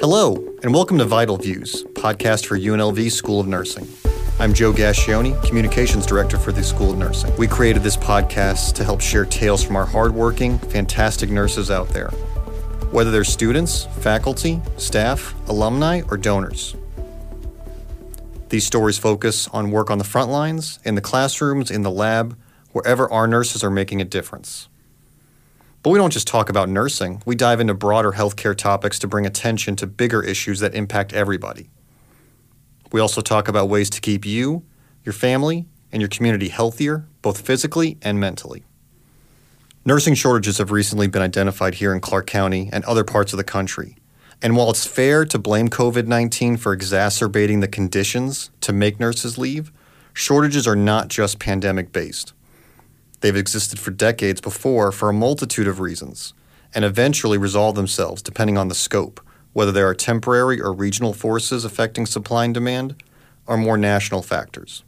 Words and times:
Hello, 0.00 0.34
and 0.62 0.74
welcome 0.74 0.98
to 0.98 1.04
Vital 1.04 1.36
Views, 1.36 1.84
podcast 1.92 2.46
for 2.46 2.58
UNLV 2.58 3.10
School 3.12 3.38
of 3.40 3.46
Nursing. 3.46 3.88
I'm 4.40 4.52
Joe 4.52 4.72
Gascioni, 4.72 5.40
Communications 5.46 6.04
Director 6.04 6.36
for 6.36 6.50
the 6.50 6.64
School 6.64 6.90
of 6.90 6.98
Nursing. 6.98 7.34
We 7.36 7.46
created 7.46 7.82
this 7.82 7.96
podcast 7.96 8.74
to 8.74 8.84
help 8.84 9.00
share 9.00 9.24
tales 9.24 9.62
from 9.62 9.76
our 9.76 9.86
hardworking, 9.86 10.58
fantastic 10.58 11.30
nurses 11.30 11.70
out 11.70 11.88
there, 11.90 12.10
whether 12.90 13.12
they're 13.12 13.22
students, 13.22 13.84
faculty, 14.00 14.60
staff, 14.78 15.32
alumni, 15.48 16.02
or 16.10 16.16
donors. 16.16 16.74
These 18.48 18.66
stories 18.66 18.98
focus 18.98 19.48
on 19.48 19.70
work 19.70 19.90
on 19.90 19.98
the 19.98 20.04
front 20.04 20.30
lines, 20.30 20.80
in 20.84 20.96
the 20.96 21.00
classrooms, 21.00 21.70
in 21.70 21.82
the 21.82 21.90
lab, 21.90 22.36
wherever 22.72 23.10
our 23.12 23.28
nurses 23.28 23.62
are 23.62 23.70
making 23.70 24.00
a 24.00 24.04
difference. 24.04 24.68
But 25.84 25.90
we 25.90 25.98
don't 25.98 26.14
just 26.14 26.26
talk 26.26 26.48
about 26.48 26.70
nursing, 26.70 27.22
we 27.26 27.34
dive 27.34 27.60
into 27.60 27.74
broader 27.74 28.12
healthcare 28.12 28.56
topics 28.56 28.98
to 29.00 29.06
bring 29.06 29.26
attention 29.26 29.76
to 29.76 29.86
bigger 29.86 30.22
issues 30.22 30.60
that 30.60 30.74
impact 30.74 31.12
everybody. 31.12 31.68
We 32.90 33.00
also 33.00 33.20
talk 33.20 33.48
about 33.48 33.68
ways 33.68 33.90
to 33.90 34.00
keep 34.00 34.24
you, 34.24 34.64
your 35.04 35.12
family, 35.12 35.66
and 35.92 36.00
your 36.00 36.08
community 36.08 36.48
healthier, 36.48 37.06
both 37.20 37.42
physically 37.42 37.98
and 38.00 38.18
mentally. 38.18 38.64
Nursing 39.84 40.14
shortages 40.14 40.56
have 40.56 40.70
recently 40.70 41.06
been 41.06 41.20
identified 41.20 41.74
here 41.74 41.92
in 41.92 42.00
Clark 42.00 42.26
County 42.26 42.70
and 42.72 42.82
other 42.86 43.04
parts 43.04 43.34
of 43.34 43.36
the 43.36 43.44
country. 43.44 43.98
And 44.40 44.56
while 44.56 44.70
it's 44.70 44.86
fair 44.86 45.26
to 45.26 45.38
blame 45.38 45.68
COVID 45.68 46.06
19 46.06 46.56
for 46.56 46.72
exacerbating 46.72 47.60
the 47.60 47.68
conditions 47.68 48.50
to 48.62 48.72
make 48.72 48.98
nurses 48.98 49.36
leave, 49.36 49.70
shortages 50.14 50.66
are 50.66 50.76
not 50.76 51.08
just 51.08 51.38
pandemic 51.38 51.92
based. 51.92 52.32
They've 53.24 53.34
existed 53.34 53.78
for 53.78 53.90
decades 53.90 54.42
before 54.42 54.92
for 54.92 55.08
a 55.08 55.14
multitude 55.14 55.66
of 55.66 55.80
reasons, 55.80 56.34
and 56.74 56.84
eventually 56.84 57.38
resolve 57.38 57.74
themselves 57.74 58.20
depending 58.20 58.58
on 58.58 58.68
the 58.68 58.74
scope, 58.74 59.18
whether 59.54 59.72
there 59.72 59.88
are 59.88 59.94
temporary 59.94 60.60
or 60.60 60.74
regional 60.74 61.14
forces 61.14 61.64
affecting 61.64 62.04
supply 62.04 62.44
and 62.44 62.52
demand, 62.52 63.02
or 63.46 63.56
more 63.56 63.78
national 63.78 64.20
factors. 64.20 64.84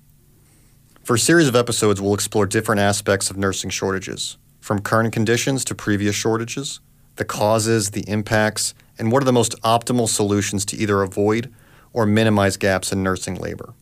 For 1.02 1.14
a 1.14 1.18
series 1.18 1.48
of 1.48 1.56
episodes, 1.56 1.98
we'll 1.98 2.12
explore 2.12 2.44
different 2.44 2.82
aspects 2.82 3.30
of 3.30 3.38
nursing 3.38 3.70
shortages, 3.70 4.36
from 4.60 4.82
current 4.82 5.14
conditions 5.14 5.64
to 5.64 5.74
previous 5.74 6.14
shortages, 6.14 6.80
the 7.14 7.24
causes, 7.24 7.92
the 7.92 8.06
impacts, 8.06 8.74
and 8.98 9.10
what 9.10 9.22
are 9.22 9.24
the 9.24 9.32
most 9.32 9.58
optimal 9.62 10.10
solutions 10.10 10.66
to 10.66 10.76
either 10.76 11.00
avoid 11.00 11.50
or 11.94 12.04
minimize 12.04 12.58
gaps 12.58 12.92
in 12.92 13.02
nursing 13.02 13.36
labor. 13.36 13.72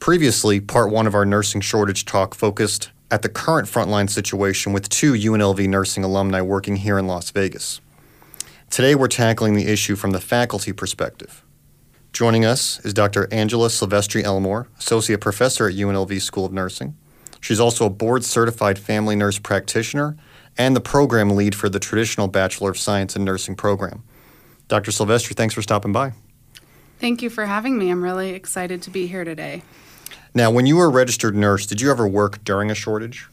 Previously, 0.00 0.60
part 0.60 0.90
one 0.90 1.06
of 1.06 1.14
our 1.14 1.24
nursing 1.24 1.60
shortage 1.60 2.04
talk 2.04 2.34
focused 2.34 2.90
at 3.10 3.22
the 3.22 3.28
current 3.28 3.68
frontline 3.68 4.08
situation 4.08 4.72
with 4.72 4.88
two 4.88 5.12
UNLV 5.12 5.68
nursing 5.68 6.04
alumni 6.04 6.40
working 6.40 6.76
here 6.76 6.98
in 6.98 7.06
Las 7.06 7.30
Vegas. 7.30 7.80
Today, 8.70 8.94
we're 8.94 9.08
tackling 9.08 9.54
the 9.54 9.66
issue 9.66 9.96
from 9.96 10.12
the 10.12 10.20
faculty 10.20 10.72
perspective. 10.72 11.44
Joining 12.12 12.44
us 12.44 12.78
is 12.84 12.94
Dr. 12.94 13.28
Angela 13.32 13.68
Silvestri 13.68 14.22
Elmore, 14.22 14.68
Associate 14.78 15.20
Professor 15.20 15.68
at 15.68 15.74
UNLV 15.74 16.20
School 16.22 16.44
of 16.44 16.52
Nursing. 16.52 16.96
She's 17.40 17.60
also 17.60 17.86
a 17.86 17.90
board 17.90 18.24
certified 18.24 18.78
family 18.78 19.16
nurse 19.16 19.38
practitioner 19.38 20.16
and 20.56 20.76
the 20.76 20.80
program 20.80 21.30
lead 21.30 21.54
for 21.54 21.68
the 21.68 21.80
traditional 21.80 22.28
Bachelor 22.28 22.70
of 22.70 22.78
Science 22.78 23.16
in 23.16 23.24
Nursing 23.24 23.56
program. 23.56 24.04
Dr. 24.68 24.90
Silvestri, 24.90 25.34
thanks 25.34 25.54
for 25.54 25.62
stopping 25.62 25.92
by. 25.92 26.12
Thank 26.98 27.22
you 27.22 27.30
for 27.30 27.46
having 27.46 27.78
me. 27.78 27.90
I'm 27.90 28.02
really 28.02 28.30
excited 28.30 28.82
to 28.82 28.90
be 28.90 29.06
here 29.06 29.24
today. 29.24 29.62
Now, 30.34 30.50
when 30.50 30.66
you 30.66 30.76
were 30.76 30.86
a 30.86 30.90
registered 30.90 31.34
nurse, 31.34 31.64
did 31.64 31.80
you 31.80 31.90
ever 31.90 32.06
work 32.06 32.42
during 32.44 32.70
a 32.70 32.74
shortage? 32.74 33.28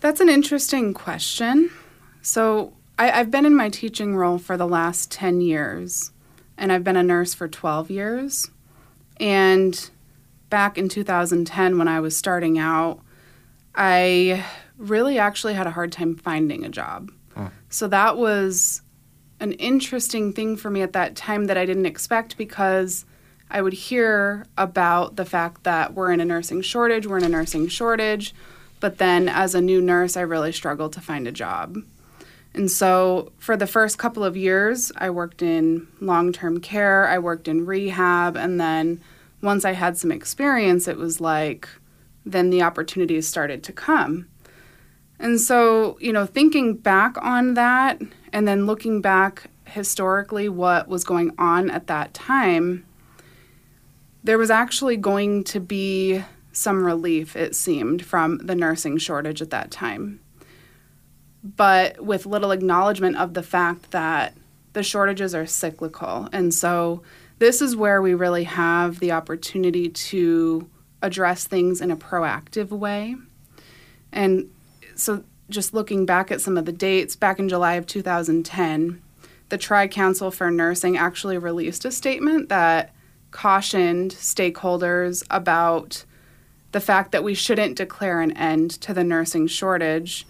That's 0.00 0.20
an 0.20 0.28
interesting 0.28 0.92
question. 0.92 1.70
So, 2.22 2.72
I, 2.98 3.08
have 3.08 3.30
been 3.30 3.46
in 3.46 3.54
my 3.54 3.68
teaching 3.70 4.16
role 4.16 4.38
for 4.38 4.56
the 4.56 4.66
last 4.66 5.10
10 5.10 5.40
years, 5.40 6.10
and 6.58 6.72
I've 6.72 6.84
been 6.84 6.96
a 6.96 7.02
nurse 7.02 7.32
for 7.32 7.48
12 7.48 7.90
years. 7.90 8.50
And 9.18 9.90
back 10.50 10.76
in 10.76 10.88
2010, 10.88 11.78
when 11.78 11.88
I 11.88 12.00
was 12.00 12.16
starting 12.16 12.58
out, 12.58 13.00
I 13.74 14.44
really 14.76 15.18
actually 15.18 15.54
had 15.54 15.66
a 15.66 15.70
hard 15.70 15.92
time 15.92 16.16
finding 16.16 16.64
a 16.64 16.68
job. 16.68 17.10
Hmm. 17.34 17.46
So, 17.68 17.86
that 17.88 18.16
was 18.16 18.82
an 19.40 19.52
interesting 19.52 20.32
thing 20.32 20.56
for 20.56 20.70
me 20.70 20.82
at 20.82 20.92
that 20.92 21.16
time 21.16 21.46
that 21.46 21.56
I 21.56 21.66
didn't 21.66 21.86
expect 21.86 22.36
because 22.36 23.04
I 23.50 23.62
would 23.62 23.72
hear 23.72 24.46
about 24.56 25.16
the 25.16 25.24
fact 25.24 25.64
that 25.64 25.94
we're 25.94 26.12
in 26.12 26.20
a 26.20 26.24
nursing 26.24 26.62
shortage, 26.62 27.06
we're 27.06 27.18
in 27.18 27.24
a 27.24 27.28
nursing 27.28 27.66
shortage, 27.68 28.34
but 28.78 28.98
then 28.98 29.28
as 29.28 29.54
a 29.54 29.60
new 29.60 29.80
nurse, 29.80 30.16
I 30.16 30.20
really 30.20 30.52
struggled 30.52 30.92
to 30.92 31.00
find 31.00 31.26
a 31.26 31.32
job. 31.32 31.78
And 32.54 32.70
so 32.70 33.32
for 33.38 33.56
the 33.56 33.66
first 33.66 33.98
couple 33.98 34.24
of 34.24 34.36
years, 34.36 34.92
I 34.96 35.10
worked 35.10 35.42
in 35.42 35.88
long 36.00 36.32
term 36.32 36.60
care, 36.60 37.08
I 37.08 37.18
worked 37.18 37.48
in 37.48 37.66
rehab, 37.66 38.36
and 38.36 38.60
then 38.60 39.00
once 39.42 39.64
I 39.64 39.72
had 39.72 39.96
some 39.96 40.12
experience, 40.12 40.86
it 40.86 40.96
was 40.96 41.20
like 41.20 41.68
then 42.26 42.50
the 42.50 42.62
opportunities 42.62 43.26
started 43.26 43.62
to 43.64 43.72
come. 43.72 44.26
And 45.20 45.38
so, 45.38 45.98
you 46.00 46.12
know, 46.12 46.24
thinking 46.24 46.74
back 46.74 47.16
on 47.22 47.54
that 47.54 48.00
and 48.32 48.48
then 48.48 48.66
looking 48.66 49.02
back 49.02 49.50
historically 49.66 50.48
what 50.48 50.88
was 50.88 51.04
going 51.04 51.32
on 51.38 51.70
at 51.70 51.86
that 51.88 52.14
time, 52.14 52.86
there 54.24 54.38
was 54.38 54.50
actually 54.50 54.96
going 54.96 55.44
to 55.44 55.60
be 55.60 56.24
some 56.52 56.82
relief, 56.84 57.36
it 57.36 57.54
seemed, 57.54 58.04
from 58.04 58.38
the 58.38 58.54
nursing 58.54 58.96
shortage 58.96 59.40
at 59.42 59.50
that 59.50 59.70
time. 59.70 60.20
But 61.44 62.02
with 62.02 62.26
little 62.26 62.50
acknowledgement 62.50 63.16
of 63.16 63.34
the 63.34 63.42
fact 63.42 63.92
that 63.92 64.34
the 64.72 64.82
shortages 64.82 65.34
are 65.34 65.46
cyclical. 65.46 66.28
And 66.32 66.52
so 66.52 67.02
this 67.38 67.60
is 67.60 67.76
where 67.76 68.00
we 68.00 68.14
really 68.14 68.44
have 68.44 69.00
the 69.00 69.12
opportunity 69.12 69.88
to 69.88 70.68
address 71.02 71.46
things 71.46 71.80
in 71.80 71.90
a 71.90 71.96
proactive 71.96 72.68
way. 72.68 73.16
And 74.12 74.50
so 75.00 75.24
just 75.48 75.74
looking 75.74 76.06
back 76.06 76.30
at 76.30 76.40
some 76.40 76.56
of 76.56 76.64
the 76.64 76.72
dates, 76.72 77.16
back 77.16 77.38
in 77.38 77.48
July 77.48 77.74
of 77.74 77.86
2010, 77.86 79.02
the 79.48 79.58
Tri 79.58 79.88
Council 79.88 80.30
for 80.30 80.50
Nursing 80.50 80.96
actually 80.96 81.38
released 81.38 81.84
a 81.84 81.90
statement 81.90 82.48
that 82.48 82.94
cautioned 83.30 84.12
stakeholders 84.12 85.24
about 85.30 86.04
the 86.72 86.80
fact 86.80 87.12
that 87.12 87.24
we 87.24 87.34
shouldn't 87.34 87.76
declare 87.76 88.20
an 88.20 88.30
end 88.32 88.70
to 88.70 88.94
the 88.94 89.02
nursing 89.02 89.46
shortage 89.46 90.26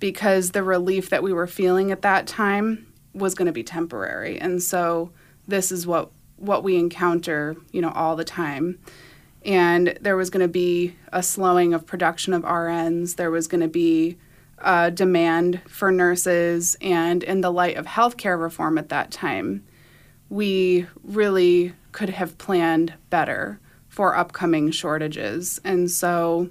because 0.00 0.50
the 0.50 0.62
relief 0.62 1.10
that 1.10 1.22
we 1.22 1.32
were 1.32 1.46
feeling 1.46 1.90
at 1.90 2.02
that 2.02 2.26
time 2.26 2.86
was 3.14 3.34
going 3.34 3.46
to 3.46 3.52
be 3.52 3.64
temporary. 3.64 4.38
And 4.38 4.62
so 4.62 5.10
this 5.46 5.72
is 5.72 5.86
what 5.86 6.10
what 6.36 6.62
we 6.62 6.76
encounter, 6.76 7.56
you 7.72 7.80
know, 7.80 7.90
all 7.90 8.14
the 8.14 8.24
time. 8.24 8.78
And 9.44 9.98
there 10.00 10.16
was 10.16 10.30
going 10.30 10.42
to 10.42 10.48
be 10.48 10.96
a 11.12 11.22
slowing 11.22 11.72
of 11.74 11.86
production 11.86 12.32
of 12.32 12.42
RNs. 12.42 13.16
There 13.16 13.30
was 13.30 13.46
going 13.46 13.60
to 13.60 13.68
be 13.68 14.18
a 14.58 14.90
demand 14.90 15.60
for 15.68 15.90
nurses. 15.90 16.76
And 16.80 17.22
in 17.22 17.40
the 17.40 17.52
light 17.52 17.76
of 17.76 17.86
healthcare 17.86 18.40
reform 18.40 18.78
at 18.78 18.88
that 18.88 19.10
time, 19.10 19.64
we 20.28 20.86
really 21.02 21.72
could 21.92 22.10
have 22.10 22.38
planned 22.38 22.94
better 23.10 23.60
for 23.88 24.16
upcoming 24.16 24.70
shortages. 24.70 25.60
And 25.64 25.90
so 25.90 26.50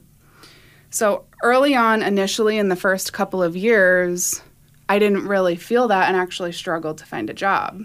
so 0.89 1.25
early 1.43 1.75
on 1.75 2.01
initially 2.01 2.57
in 2.57 2.69
the 2.69 2.75
first 2.75 3.13
couple 3.13 3.43
of 3.43 3.55
years, 3.55 4.41
I 4.89 4.99
didn't 4.99 5.27
really 5.27 5.55
feel 5.55 5.89
that 5.89 6.07
and 6.07 6.17
actually 6.17 6.53
struggled 6.53 6.97
to 6.99 7.05
find 7.05 7.29
a 7.29 7.33
job. 7.33 7.83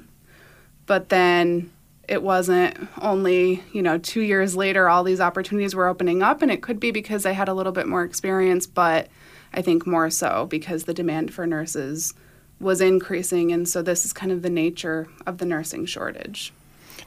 But 0.87 1.09
then 1.09 1.71
it 2.09 2.23
wasn't 2.23 2.77
only, 3.01 3.63
you 3.73 3.83
know, 3.83 3.99
2 3.99 4.21
years 4.21 4.57
later 4.57 4.89
all 4.89 5.05
these 5.05 5.21
opportunities 5.21 5.75
were 5.75 5.89
opening 5.89 6.23
up 6.23 6.43
and 6.43 6.51
it 6.51 6.63
could 6.63 6.81
be 6.81 6.91
because 6.91 7.25
I 7.25 7.33
had 7.33 7.49
a 7.49 7.55
little 7.55 7.73
bit 7.73 7.87
more 7.87 8.03
experience, 8.03 8.67
but 8.67 9.09
I 9.55 9.63
think 9.63 9.87
more 9.87 10.11
so 10.11 10.47
because 10.51 10.85
the 10.85 10.95
demand 10.95 11.33
for 11.33 11.47
nurses 11.47 12.15
was 12.61 12.81
increasing 12.81 13.53
and 13.53 13.69
so 13.69 13.83
this 13.83 14.05
is 14.05 14.13
kind 14.13 14.33
of 14.33 14.43
the 14.43 14.51
nature 14.51 15.09
of 15.27 15.39
the 15.39 15.47
nursing 15.47 15.87
shortage 15.87 16.53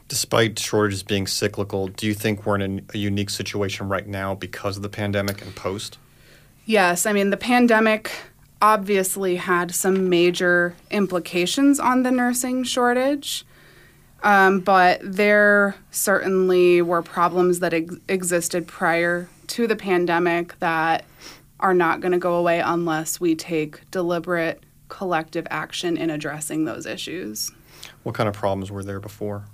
despite 0.08 0.60
shortages 0.60 1.04
being 1.04 1.28
cyclical, 1.28 1.88
do 1.88 2.06
you 2.06 2.14
think 2.14 2.46
we're 2.46 2.60
in 2.60 2.86
a 2.94 2.98
unique 2.98 3.30
situation 3.30 3.90
right 3.90 4.08
now 4.08 4.36
because 4.36 4.78
of 4.78 4.84
the 4.84 4.90
pandemic 4.90 5.42
and 5.42 5.56
post? 5.56 5.98
Yes. 6.66 7.06
I 7.06 7.14
mean, 7.14 7.30
the 7.30 7.38
pandemic 7.38 8.12
obviously 8.62 9.36
had 9.36 9.74
some 9.74 10.10
major 10.10 10.76
implications 10.92 11.80
on 11.80 12.04
the 12.04 12.12
nursing 12.12 12.64
shortage. 12.64 13.46
Um, 14.26 14.60
but 14.60 15.00
there 15.04 15.76
certainly 15.92 16.82
were 16.82 17.04
problems 17.04 17.60
that 17.60 17.76
ex- 17.76 17.96
existed 18.10 18.68
prior 18.68 19.30
to 19.48 19.68
the 19.68 19.76
pandemic 19.76 20.58
that 20.60 21.06
are 21.60 21.76
not 21.76 22.02
going 22.02 22.12
to 22.12 22.18
go 22.18 22.34
away 22.34 22.60
unless 22.60 23.20
we 23.20 23.36
take 23.36 23.90
deliberate 23.92 24.64
collective 24.90 25.46
action 25.52 25.96
in 25.96 26.10
addressing 26.10 26.66
those 26.66 26.88
issues. 26.88 27.52
What 28.02 28.16
kind 28.16 28.28
of 28.28 28.34
problems 28.34 28.72
were 28.72 28.84
there 28.84 29.00
before? 29.00 29.46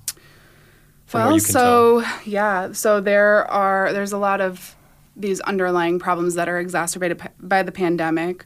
well, 1.14 1.38
so 1.40 2.02
tell. 2.02 2.20
yeah, 2.24 2.72
so 2.72 3.02
there 3.02 3.46
are 3.52 3.92
there's 3.92 4.14
a 4.14 4.18
lot 4.18 4.40
of 4.40 4.78
these 5.18 5.42
underlying 5.42 6.00
problems 6.00 6.36
that 6.36 6.48
are 6.48 6.60
exacerbated 6.60 7.22
by 7.42 7.62
the 7.62 7.74
pandemic. 7.74 8.46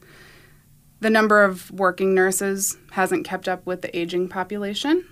the 1.01 1.11
number 1.11 1.43
of 1.43 1.69
working 1.69 2.15
nurses 2.15 2.77
hasn't 2.91 3.27
kept 3.27 3.47
up 3.47 3.63
with 3.67 3.83
the 3.83 3.95
aging 3.95 4.27
population. 4.27 5.05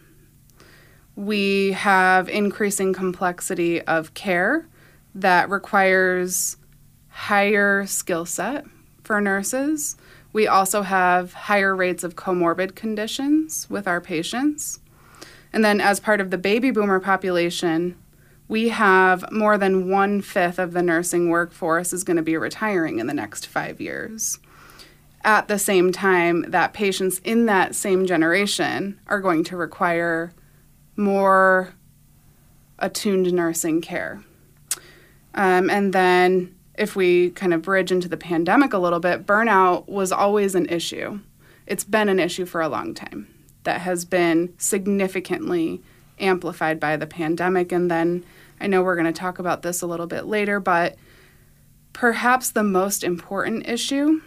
We 1.15 1.73
have 1.73 2.27
increasing 2.29 2.93
complexity 2.93 3.81
of 3.81 4.13
care 4.13 4.67
that 5.15 5.49
requires 5.49 6.57
higher 7.09 7.85
skill 7.85 8.25
set 8.25 8.65
for 9.03 9.21
nurses. 9.21 9.95
We 10.31 10.47
also 10.47 10.81
have 10.81 11.33
higher 11.33 11.75
rates 11.75 12.03
of 12.03 12.15
comorbid 12.15 12.75
conditions 12.75 13.69
with 13.69 13.87
our 13.87 14.01
patients. 14.01 14.79
And 15.51 15.63
then, 15.63 15.79
as 15.79 15.99
part 15.99 16.19
of 16.19 16.31
the 16.31 16.37
baby 16.39 16.71
boomer 16.71 16.99
population, 16.99 17.95
we 18.47 18.69
have 18.69 19.31
more 19.31 19.57
than 19.57 19.89
one 19.89 20.21
fifth 20.21 20.57
of 20.57 20.73
the 20.73 20.81
nursing 20.81 21.29
workforce 21.29 21.93
is 21.93 22.03
going 22.03 22.17
to 22.17 22.23
be 22.23 22.35
retiring 22.35 22.97
in 22.97 23.05
the 23.05 23.13
next 23.13 23.45
five 23.45 23.79
years. 23.79 24.39
At 25.23 25.47
the 25.47 25.59
same 25.59 25.91
time, 25.91 26.45
that 26.49 26.73
patients 26.73 27.19
in 27.19 27.45
that 27.45 27.75
same 27.75 28.07
generation 28.07 28.99
are 29.07 29.21
going 29.21 29.43
to 29.45 29.55
require 29.55 30.33
more 30.95 31.73
attuned 32.79 33.31
nursing 33.33 33.81
care. 33.81 34.23
Um, 35.33 35.69
and 35.69 35.93
then, 35.93 36.55
if 36.75 36.95
we 36.95 37.31
kind 37.31 37.53
of 37.53 37.61
bridge 37.61 37.91
into 37.91 38.07
the 38.07 38.17
pandemic 38.17 38.73
a 38.73 38.77
little 38.77 38.99
bit, 38.99 39.25
burnout 39.25 39.87
was 39.87 40.11
always 40.11 40.55
an 40.55 40.67
issue. 40.67 41.19
It's 41.65 41.83
been 41.83 42.09
an 42.09 42.19
issue 42.19 42.45
for 42.45 42.61
a 42.61 42.69
long 42.69 42.93
time 42.93 43.27
that 43.63 43.81
has 43.81 44.05
been 44.05 44.53
significantly 44.57 45.81
amplified 46.19 46.79
by 46.79 46.97
the 46.97 47.07
pandemic. 47.07 47.71
And 47.71 47.89
then 47.89 48.23
I 48.59 48.67
know 48.67 48.81
we're 48.81 48.95
going 48.95 49.11
to 49.11 49.19
talk 49.19 49.39
about 49.39 49.61
this 49.61 49.81
a 49.81 49.87
little 49.87 50.07
bit 50.07 50.25
later, 50.25 50.59
but 50.59 50.95
perhaps 51.93 52.51
the 52.51 52.63
most 52.63 53.03
important 53.03 53.67
issue 53.67 54.21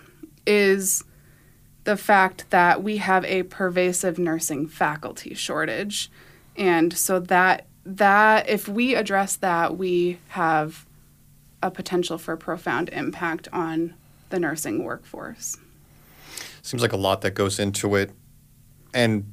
is 0.46 1.04
the 1.84 1.96
fact 1.96 2.50
that 2.50 2.82
we 2.82 2.96
have 2.96 3.24
a 3.24 3.44
pervasive 3.44 4.18
nursing 4.18 4.66
faculty 4.66 5.34
shortage. 5.34 6.10
And 6.56 6.97
so 6.97 7.20
that 7.20 7.67
that 7.85 8.49
if 8.49 8.69
we 8.69 8.94
address 8.94 9.37
that, 9.37 9.76
we 9.76 10.19
have 10.29 10.87
a 11.62 11.70
potential 11.70 12.19
for 12.19 12.37
profound 12.37 12.88
impact 12.91 13.49
on 13.53 13.94
the 14.31 14.41
nursing 14.41 14.82
workforce. 14.85 15.56
Seems 16.62 16.82
like 16.82 16.93
a 16.93 16.97
lot 16.97 17.20
that 17.20 17.32
goes 17.32 17.58
into 17.58 17.94
it. 17.94 18.11
And 18.93 19.32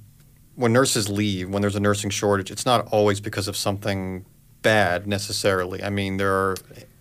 when 0.56 0.72
nurses 0.72 1.10
leave, 1.10 1.50
when 1.50 1.62
there's 1.62 1.76
a 1.76 1.80
nursing 1.80 2.12
shortage, 2.12 2.52
it's 2.52 2.66
not 2.66 2.88
always 2.92 3.20
because 3.20 3.48
of 3.48 3.58
something 3.58 4.26
bad 4.62 5.08
necessarily. 5.08 5.84
I 5.84 5.90
mean, 5.90 6.18
there 6.18 6.32
are 6.32 6.56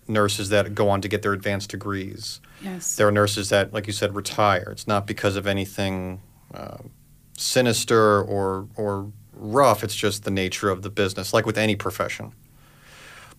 nurses 0.07 0.49
that 0.49 0.73
go 0.73 0.89
on 0.89 1.01
to 1.01 1.07
get 1.07 1.21
their 1.21 1.33
advanced 1.33 1.69
degrees. 1.69 2.41
Yes. 2.61 2.95
There 2.95 3.07
are 3.07 3.11
nurses 3.11 3.49
that, 3.49 3.73
like 3.73 3.85
you 3.85 3.93
said, 3.93 4.15
retire. 4.15 4.69
It's 4.71 4.87
not 4.87 5.05
because 5.05 5.35
of 5.35 5.45
anything 5.45 6.21
uh, 6.53 6.77
sinister 7.37 8.21
or 8.21 8.67
or 8.75 9.11
rough. 9.43 9.83
It's 9.83 9.95
just 9.95 10.23
the 10.23 10.31
nature 10.31 10.69
of 10.69 10.81
the 10.81 10.89
business, 10.89 11.33
like 11.33 11.45
with 11.45 11.57
any 11.57 11.75
profession. 11.75 12.33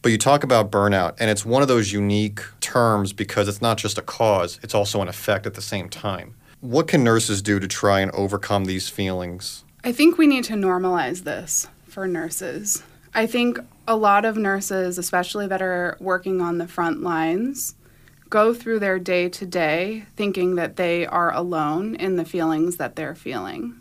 But 0.03 0.13
you 0.13 0.19
talk 0.19 0.45
about 0.45 0.71
burnout, 0.71 1.15
and 1.19 1.31
it's 1.31 1.47
one 1.47 1.63
of 1.63 1.69
those 1.69 1.93
unique 1.93 2.41
terms 2.61 3.13
because 3.15 3.49
it's 3.49 3.63
not 3.63 3.79
just 3.79 3.97
a 3.97 4.03
cause; 4.03 4.61
it's 4.63 4.75
also 4.75 5.01
an 5.01 5.09
effect 5.09 5.47
at 5.47 5.55
the 5.55 5.63
same 5.63 5.89
time. 5.89 6.35
What 6.61 6.89
can 6.89 7.03
nurses 7.03 7.43
do 7.43 7.59
to 7.59 7.67
try 7.67 8.01
and 8.01 8.11
overcome 8.13 8.67
these 8.67 8.89
feelings? 8.89 9.65
I 9.83 9.93
think 9.93 10.19
we 10.19 10.27
need 10.27 10.45
to 10.45 10.55
normalize 10.55 11.25
this 11.25 11.69
for 11.87 12.07
nurses. 12.07 12.83
I 13.15 13.27
think 13.27 13.59
a 13.87 13.97
lot 13.97 14.25
of 14.25 14.37
nurses, 14.37 14.99
especially 14.99 15.47
that 15.47 15.63
are 15.63 15.97
working 16.01 16.41
on 16.41 16.59
the 16.59 16.67
front 16.67 17.03
lines, 17.03 17.75
go 18.29 18.53
through 18.53 18.81
their 18.81 18.99
day 18.99 19.29
to 19.29 19.47
day 19.47 20.05
thinking 20.17 20.57
that 20.57 20.77
they 20.77 21.07
are 21.07 21.33
alone 21.33 21.95
in 21.95 22.17
the 22.17 22.25
feelings 22.25 22.77
that 22.79 22.97
they're 22.97 23.15
feeling. 23.15 23.77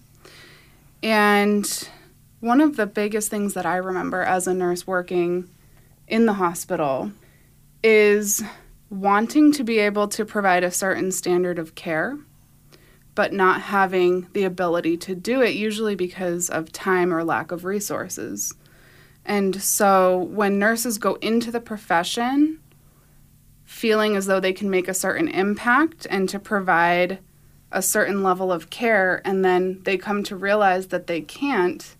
And 1.01 1.89
one 2.43 2.59
of 2.59 2.75
the 2.75 2.85
biggest 2.85 3.29
things 3.29 3.53
that 3.53 3.65
I 3.65 3.77
remember 3.77 4.21
as 4.21 4.47
a 4.47 4.53
nurse 4.53 4.85
working 4.85 5.49
in 6.09 6.25
the 6.25 6.33
hospital 6.33 7.09
is 7.81 8.43
wanting 8.89 9.53
to 9.53 9.63
be 9.63 9.79
able 9.79 10.09
to 10.09 10.25
provide 10.25 10.61
a 10.61 10.69
certain 10.69 11.09
standard 11.13 11.57
of 11.57 11.73
care, 11.73 12.19
but 13.15 13.31
not 13.31 13.61
having 13.61 14.27
the 14.33 14.43
ability 14.43 14.97
to 14.97 15.15
do 15.15 15.41
it, 15.41 15.55
usually 15.55 15.95
because 15.95 16.49
of 16.49 16.69
time 16.73 17.13
or 17.13 17.23
lack 17.23 17.53
of 17.53 17.63
resources. 17.63 18.53
And 19.23 19.61
so 19.61 20.17
when 20.17 20.59
nurses 20.59 20.97
go 20.97 21.13
into 21.21 21.49
the 21.49 21.61
profession 21.61 22.59
feeling 23.63 24.17
as 24.17 24.25
though 24.25 24.41
they 24.41 24.51
can 24.51 24.69
make 24.69 24.89
a 24.89 24.93
certain 24.93 25.29
impact 25.29 26.05
and 26.09 26.27
to 26.27 26.39
provide 26.39 27.19
a 27.71 27.81
certain 27.81 28.21
level 28.21 28.51
of 28.51 28.69
care, 28.69 29.21
and 29.23 29.45
then 29.45 29.79
they 29.83 29.97
come 29.97 30.23
to 30.23 30.35
realize 30.35 30.87
that 30.87 31.07
they 31.07 31.21
can't, 31.21 31.95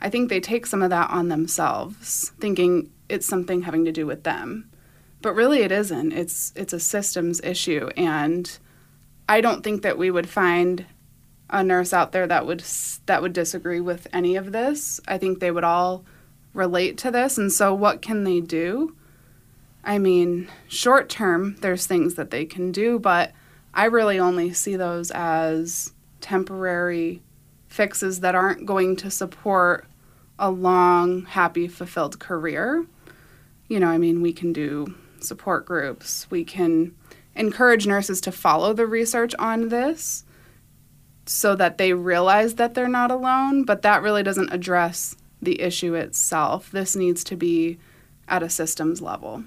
I 0.00 0.10
think 0.10 0.28
they 0.28 0.40
take 0.40 0.66
some 0.66 0.82
of 0.82 0.90
that 0.90 1.10
on 1.10 1.28
themselves, 1.28 2.32
thinking 2.38 2.90
it's 3.08 3.26
something 3.26 3.62
having 3.62 3.84
to 3.84 3.92
do 3.92 4.06
with 4.06 4.24
them. 4.24 4.70
But 5.22 5.34
really 5.34 5.60
it 5.60 5.72
isn't. 5.72 6.12
It's 6.12 6.52
it's 6.54 6.72
a 6.72 6.80
systems 6.80 7.40
issue 7.42 7.88
and 7.96 8.58
I 9.28 9.40
don't 9.40 9.64
think 9.64 9.82
that 9.82 9.98
we 9.98 10.10
would 10.10 10.28
find 10.28 10.86
a 11.50 11.62
nurse 11.62 11.92
out 11.92 12.12
there 12.12 12.26
that 12.26 12.46
would 12.46 12.64
that 13.06 13.22
would 13.22 13.32
disagree 13.32 13.80
with 13.80 14.06
any 14.12 14.36
of 14.36 14.52
this. 14.52 15.00
I 15.08 15.18
think 15.18 15.40
they 15.40 15.50
would 15.50 15.64
all 15.64 16.04
relate 16.52 16.98
to 16.98 17.10
this. 17.10 17.38
And 17.38 17.52
so, 17.52 17.74
what 17.74 18.02
can 18.02 18.24
they 18.24 18.40
do? 18.40 18.96
I 19.84 19.98
mean, 19.98 20.48
short 20.66 21.08
term, 21.08 21.56
there's 21.60 21.86
things 21.86 22.14
that 22.14 22.30
they 22.30 22.44
can 22.44 22.72
do, 22.72 22.98
but 22.98 23.32
I 23.72 23.84
really 23.84 24.18
only 24.18 24.52
see 24.52 24.74
those 24.74 25.12
as 25.12 25.92
temporary 26.20 27.22
fixes 27.76 28.20
that 28.20 28.34
aren't 28.34 28.64
going 28.64 28.96
to 28.96 29.10
support 29.10 29.86
a 30.38 30.50
long, 30.50 31.26
happy, 31.26 31.68
fulfilled 31.68 32.18
career. 32.18 32.86
You 33.68 33.80
know, 33.80 33.88
I 33.88 33.98
mean, 33.98 34.22
we 34.22 34.32
can 34.32 34.52
do 34.52 34.94
support 35.20 35.66
groups, 35.66 36.26
we 36.30 36.44
can 36.44 36.94
encourage 37.34 37.86
nurses 37.86 38.20
to 38.22 38.32
follow 38.32 38.72
the 38.72 38.86
research 38.86 39.34
on 39.38 39.68
this 39.68 40.24
so 41.26 41.54
that 41.56 41.76
they 41.76 41.92
realize 41.92 42.54
that 42.54 42.74
they're 42.74 42.88
not 42.88 43.10
alone, 43.10 43.64
but 43.64 43.82
that 43.82 44.02
really 44.02 44.22
doesn't 44.22 44.52
address 44.52 45.16
the 45.42 45.60
issue 45.60 45.94
itself. 45.94 46.70
This 46.70 46.96
needs 46.96 47.22
to 47.24 47.36
be 47.36 47.78
at 48.28 48.42
a 48.42 48.48
systems 48.48 49.02
level. 49.02 49.44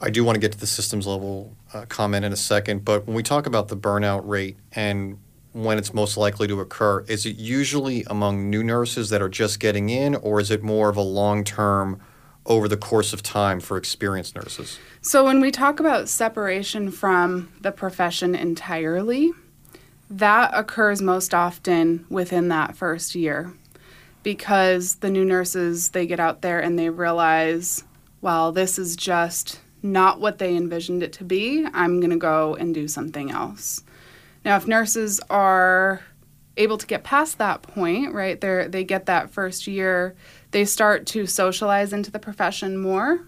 I 0.00 0.10
do 0.10 0.22
want 0.22 0.36
to 0.36 0.40
get 0.40 0.52
to 0.52 0.58
the 0.58 0.66
systems 0.66 1.06
level 1.06 1.56
uh, 1.72 1.86
comment 1.88 2.24
in 2.24 2.32
a 2.32 2.36
second, 2.36 2.84
but 2.84 3.06
when 3.06 3.16
we 3.16 3.22
talk 3.22 3.46
about 3.46 3.68
the 3.68 3.76
burnout 3.76 4.22
rate 4.24 4.56
and 4.72 5.18
when 5.54 5.78
it's 5.78 5.94
most 5.94 6.16
likely 6.16 6.48
to 6.48 6.60
occur, 6.60 7.04
is 7.06 7.24
it 7.24 7.36
usually 7.36 8.02
among 8.08 8.50
new 8.50 8.62
nurses 8.62 9.08
that 9.10 9.22
are 9.22 9.28
just 9.28 9.60
getting 9.60 9.88
in, 9.88 10.16
or 10.16 10.40
is 10.40 10.50
it 10.50 10.64
more 10.64 10.88
of 10.88 10.96
a 10.96 11.02
long 11.02 11.44
term 11.44 12.00
over 12.44 12.66
the 12.66 12.76
course 12.76 13.12
of 13.12 13.22
time 13.22 13.60
for 13.60 13.76
experienced 13.76 14.34
nurses? 14.34 14.80
So, 15.00 15.24
when 15.24 15.40
we 15.40 15.52
talk 15.52 15.78
about 15.78 16.08
separation 16.08 16.90
from 16.90 17.52
the 17.60 17.70
profession 17.70 18.34
entirely, 18.34 19.30
that 20.10 20.50
occurs 20.52 21.00
most 21.00 21.32
often 21.32 22.04
within 22.10 22.48
that 22.48 22.76
first 22.76 23.14
year. 23.14 23.54
Because 24.24 24.96
the 24.96 25.10
new 25.10 25.24
nurses 25.24 25.90
they 25.90 26.06
get 26.06 26.18
out 26.18 26.42
there 26.42 26.58
and 26.58 26.78
they 26.78 26.88
realize 26.88 27.84
well 28.22 28.52
this 28.52 28.78
is 28.78 28.96
just 28.96 29.60
not 29.82 30.18
what 30.18 30.38
they 30.38 30.56
envisioned 30.56 31.02
it 31.02 31.12
to 31.12 31.24
be. 31.24 31.64
I'm 31.74 32.00
going 32.00 32.10
to 32.10 32.16
go 32.16 32.54
and 32.56 32.74
do 32.74 32.88
something 32.88 33.30
else 33.30 33.83
now 34.44 34.56
if 34.56 34.66
nurses 34.66 35.20
are 35.30 36.02
able 36.56 36.78
to 36.78 36.86
get 36.86 37.02
past 37.02 37.38
that 37.38 37.62
point 37.62 38.12
right 38.12 38.40
they 38.40 38.66
they 38.68 38.84
get 38.84 39.06
that 39.06 39.30
first 39.30 39.66
year 39.66 40.14
they 40.52 40.64
start 40.64 41.06
to 41.06 41.26
socialize 41.26 41.92
into 41.92 42.10
the 42.10 42.18
profession 42.18 42.76
more 42.76 43.20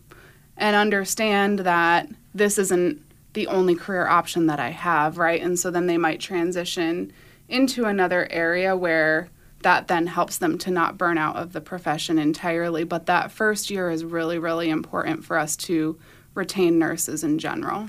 and 0.57 0.77
understand 0.77 1.61
that 1.61 2.09
this 2.35 2.59
isn't 2.59 3.03
the 3.33 3.47
only 3.49 3.75
career 3.75 4.07
option 4.07 4.47
that 4.47 4.61
i 4.61 4.71
have 4.71 5.19
right 5.19 5.43
and 5.43 5.59
so 5.59 5.71
then 5.71 5.87
they 5.87 5.99
might 5.99 6.21
transition 6.21 7.13
into 7.49 7.85
another 7.85 8.27
area 8.31 8.77
where 8.77 9.29
that 9.67 9.89
then 9.89 10.07
helps 10.07 10.39
them 10.39 10.59
to 10.59 10.71
not 10.71 10.97
burn 10.97 11.19
out 11.19 11.35
of 11.35 11.53
the 11.53 11.61
profession 11.61 12.19
entirely. 12.21 12.85
But 12.85 13.07
that 13.07 13.33
first 13.33 13.71
year 13.71 13.91
is 13.91 14.05
really, 14.05 14.39
really 14.39 14.71
important 14.71 15.25
for 15.25 15.37
us 15.37 15.57
to 15.57 15.99
retain 16.35 16.79
nurses 16.79 17.25
in 17.25 17.39
general. 17.39 17.89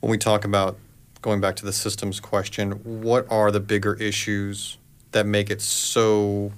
When 0.00 0.10
we 0.10 0.18
talk 0.18 0.44
about 0.44 0.76
going 1.22 1.40
back 1.40 1.56
to 1.56 1.64
the 1.64 1.72
systems 1.72 2.20
question, 2.20 2.72
what 3.02 3.26
are 3.30 3.50
the 3.50 3.60
bigger 3.60 3.94
issues 3.94 4.76
that 5.12 5.24
make 5.24 5.50
it 5.50 5.62
so 5.62 6.52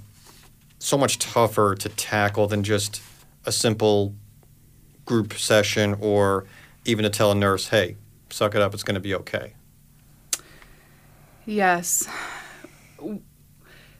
so 0.78 0.98
much 0.98 1.18
tougher 1.18 1.74
to 1.74 1.88
tackle 1.88 2.46
than 2.46 2.62
just 2.62 3.00
a 3.46 3.52
simple 3.52 4.14
group 5.06 5.32
session 5.34 5.96
or 6.00 6.44
even 6.84 7.04
to 7.04 7.10
tell 7.10 7.32
a 7.32 7.34
nurse, 7.34 7.68
hey, 7.68 7.96
suck 8.28 8.54
it 8.54 8.60
up, 8.60 8.74
it's 8.74 8.82
going 8.82 8.94
to 8.94 9.00
be 9.00 9.14
okay? 9.14 9.54
Yes. 11.46 12.06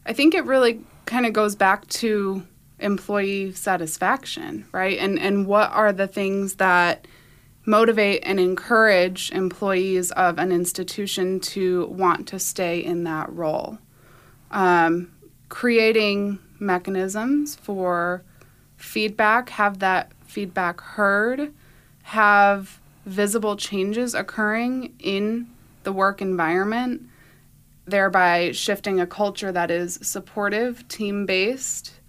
I 0.07 0.13
think 0.13 0.35
it 0.35 0.45
really 0.45 0.81
kind 1.07 1.25
of 1.25 1.33
goes 1.33 1.57
back 1.57 1.87
to 1.89 2.47
employee 2.79 3.53
satisfaction, 3.53 4.67
right? 4.73 4.99
And 4.99 5.19
and 5.19 5.47
what 5.47 5.71
are 5.71 5.93
the 5.93 6.07
things 6.07 6.57
that 6.57 7.07
motivate 7.67 8.23
and 8.25 8.39
encourage 8.39 9.31
employees 9.33 10.11
of 10.13 10.39
an 10.39 10.53
institution 10.53 11.41
to 11.41 11.87
want 11.87 12.29
to 12.29 12.39
stay 12.39 12.85
in 12.85 13.05
that 13.05 13.33
role. 13.33 13.79
Um, 14.51 15.11
creating 15.49 16.39
mechanisms 16.59 17.57
for 17.57 18.23
feedback, 18.77 19.51
have 19.51 19.79
that 19.79 20.13
feedback 20.27 20.81
heard, 20.81 21.53
have 22.03 22.81
visible 23.07 23.57
changes 23.57 24.15
occurring 24.15 24.95
in 24.99 25.47
the 25.85 25.93
work 25.93 26.21
environment, 26.21 27.03
thereby 27.87 28.51
shifting 28.53 29.01
a 29.01 29.07
culture 29.07 29.53
that 29.53 29.71
is 29.71 29.99
supportive, 30.03 30.87
team 30.89 31.27
based, 31.27 32.01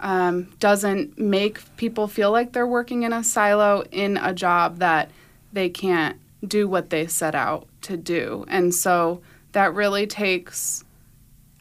um, 0.00 0.44
doesn't 0.58 1.18
make 1.18 1.60
people 1.76 2.08
feel 2.08 2.32
like 2.32 2.52
they're 2.52 2.66
working 2.66 3.02
in 3.02 3.12
a 3.12 3.22
silo 3.22 3.84
in 3.90 4.16
a 4.16 4.34
job 4.34 4.78
that 4.78 5.10
they 5.52 5.68
can't 5.68 6.18
do 6.46 6.66
what 6.66 6.90
they 6.90 7.06
set 7.06 7.34
out 7.34 7.68
to 7.82 7.96
do. 7.96 8.44
And 8.48 8.74
so 8.74 9.20
that 9.52 9.74
really 9.74 10.06
takes 10.06 10.84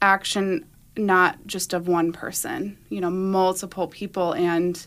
action 0.01 0.65
not 0.95 1.37
just 1.45 1.73
of 1.73 1.87
one 1.87 2.11
person, 2.11 2.77
you 2.89 3.01
know, 3.01 3.09
multiple 3.09 3.87
people. 3.87 4.33
And 4.33 4.85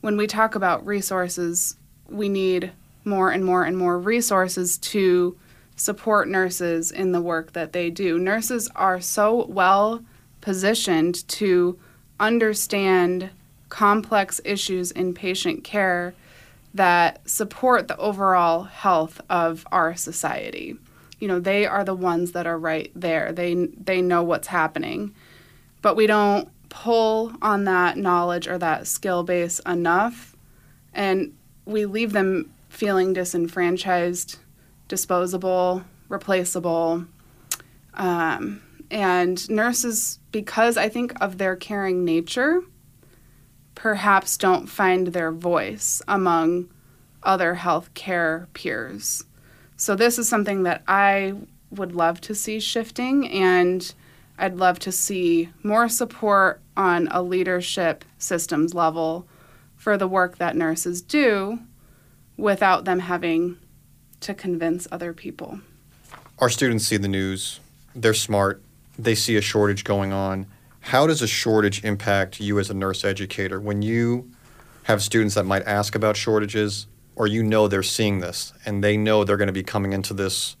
when 0.00 0.16
we 0.16 0.26
talk 0.26 0.54
about 0.54 0.86
resources, 0.86 1.76
we 2.08 2.28
need 2.28 2.72
more 3.04 3.30
and 3.30 3.44
more 3.44 3.64
and 3.64 3.76
more 3.76 3.98
resources 3.98 4.78
to 4.78 5.36
support 5.76 6.28
nurses 6.28 6.90
in 6.90 7.12
the 7.12 7.20
work 7.20 7.52
that 7.52 7.72
they 7.72 7.90
do. 7.90 8.18
Nurses 8.18 8.68
are 8.76 9.00
so 9.00 9.46
well 9.46 10.04
positioned 10.40 11.26
to 11.28 11.78
understand 12.22 13.30
complex 13.68 14.40
issues 14.44 14.90
in 14.92 15.12
patient 15.12 15.64
care 15.64 16.14
that 16.72 17.28
support 17.28 17.88
the 17.88 17.96
overall 17.98 18.62
health 18.62 19.20
of 19.28 19.66
our 19.72 19.94
society. 19.96 20.76
You 21.18 21.28
know, 21.28 21.40
they 21.40 21.66
are 21.66 21.84
the 21.84 21.94
ones 21.94 22.32
that 22.32 22.46
are 22.46 22.58
right 22.58 22.90
there. 22.94 23.32
They 23.32 23.54
they 23.54 24.00
know 24.00 24.22
what's 24.22 24.48
happening. 24.48 25.14
But 25.82 25.96
we 25.96 26.06
don't 26.06 26.48
pull 26.68 27.32
on 27.42 27.64
that 27.64 27.98
knowledge 27.98 28.48
or 28.48 28.56
that 28.58 28.86
skill 28.86 29.22
base 29.24 29.58
enough 29.60 30.34
and 30.94 31.34
we 31.66 31.86
leave 31.86 32.12
them 32.12 32.52
feeling 32.68 33.12
disenfranchised, 33.12 34.38
disposable, 34.88 35.84
replaceable. 36.08 37.04
Um, 37.94 38.62
and 38.92 39.48
nurses, 39.50 40.20
because 40.30 40.76
I 40.76 40.88
think 40.88 41.14
of 41.20 41.38
their 41.38 41.56
caring 41.56 42.04
nature, 42.04 42.60
perhaps 43.74 44.36
don't 44.36 44.66
find 44.66 45.08
their 45.08 45.32
voice 45.32 46.02
among 46.06 46.68
other 47.22 47.56
healthcare 47.56 48.46
peers. 48.52 49.24
So, 49.76 49.96
this 49.96 50.18
is 50.18 50.28
something 50.28 50.62
that 50.64 50.82
I 50.86 51.34
would 51.70 51.94
love 51.94 52.20
to 52.22 52.34
see 52.34 52.60
shifting, 52.60 53.28
and 53.28 53.92
I'd 54.38 54.56
love 54.56 54.78
to 54.80 54.92
see 54.92 55.48
more 55.62 55.88
support 55.88 56.60
on 56.76 57.08
a 57.10 57.22
leadership 57.22 58.04
systems 58.18 58.74
level 58.74 59.26
for 59.74 59.96
the 59.96 60.06
work 60.06 60.38
that 60.38 60.54
nurses 60.54 61.02
do 61.02 61.58
without 62.36 62.84
them 62.84 63.00
having 63.00 63.56
to 64.20 64.34
convince 64.34 64.86
other 64.92 65.12
people. 65.12 65.60
Our 66.38 66.50
students 66.50 66.86
see 66.86 66.96
the 66.96 67.08
news, 67.08 67.60
they're 67.94 68.14
smart, 68.14 68.62
they 69.04 69.14
see 69.14 69.36
a 69.36 69.40
shortage 69.40 69.84
going 69.84 70.12
on. 70.12 70.46
How 70.80 71.06
does 71.06 71.22
a 71.22 71.26
shortage 71.26 71.84
impact 71.84 72.40
you 72.40 72.58
as 72.58 72.70
a 72.70 72.74
nurse 72.74 73.04
educator 73.04 73.60
when 73.60 73.82
you 73.82 74.30
have 74.84 75.02
students 75.02 75.34
that 75.36 75.44
might 75.44 75.62
ask 75.62 75.94
about 75.94 76.16
shortages 76.16 76.86
or 77.14 77.26
you 77.26 77.42
know 77.42 77.68
they're 77.68 77.82
seeing 77.82 78.18
this 78.18 78.52
and 78.66 78.82
they 78.82 78.96
know 78.96 79.22
they're 79.22 79.36
going 79.36 79.46
to 79.46 79.52
be 79.52 79.62
coming 79.62 79.92
into 79.92 80.12
this 80.12 80.56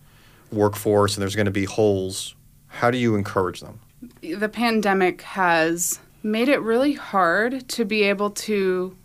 workforce 0.52 1.16
and 1.16 1.22
there's 1.22 1.34
going 1.34 1.46
to 1.46 1.50
be 1.50 1.64
holes? 1.64 2.34
How 2.68 2.90
do 2.90 2.98
you 2.98 3.16
encourage 3.16 3.60
them? 3.60 3.80
The 4.20 4.48
pandemic 4.48 5.22
has 5.22 5.98
made 6.22 6.48
it 6.48 6.60
really 6.60 6.94
hard 6.94 7.68
to 7.70 7.84
be 7.84 8.04
able 8.04 8.30
to 8.30 8.96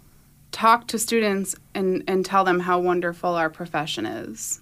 talk 0.51 0.87
to 0.87 0.99
students 0.99 1.55
and, 1.73 2.03
and 2.07 2.25
tell 2.25 2.43
them 2.43 2.59
how 2.59 2.79
wonderful 2.79 3.35
our 3.35 3.49
profession 3.49 4.05
is 4.05 4.61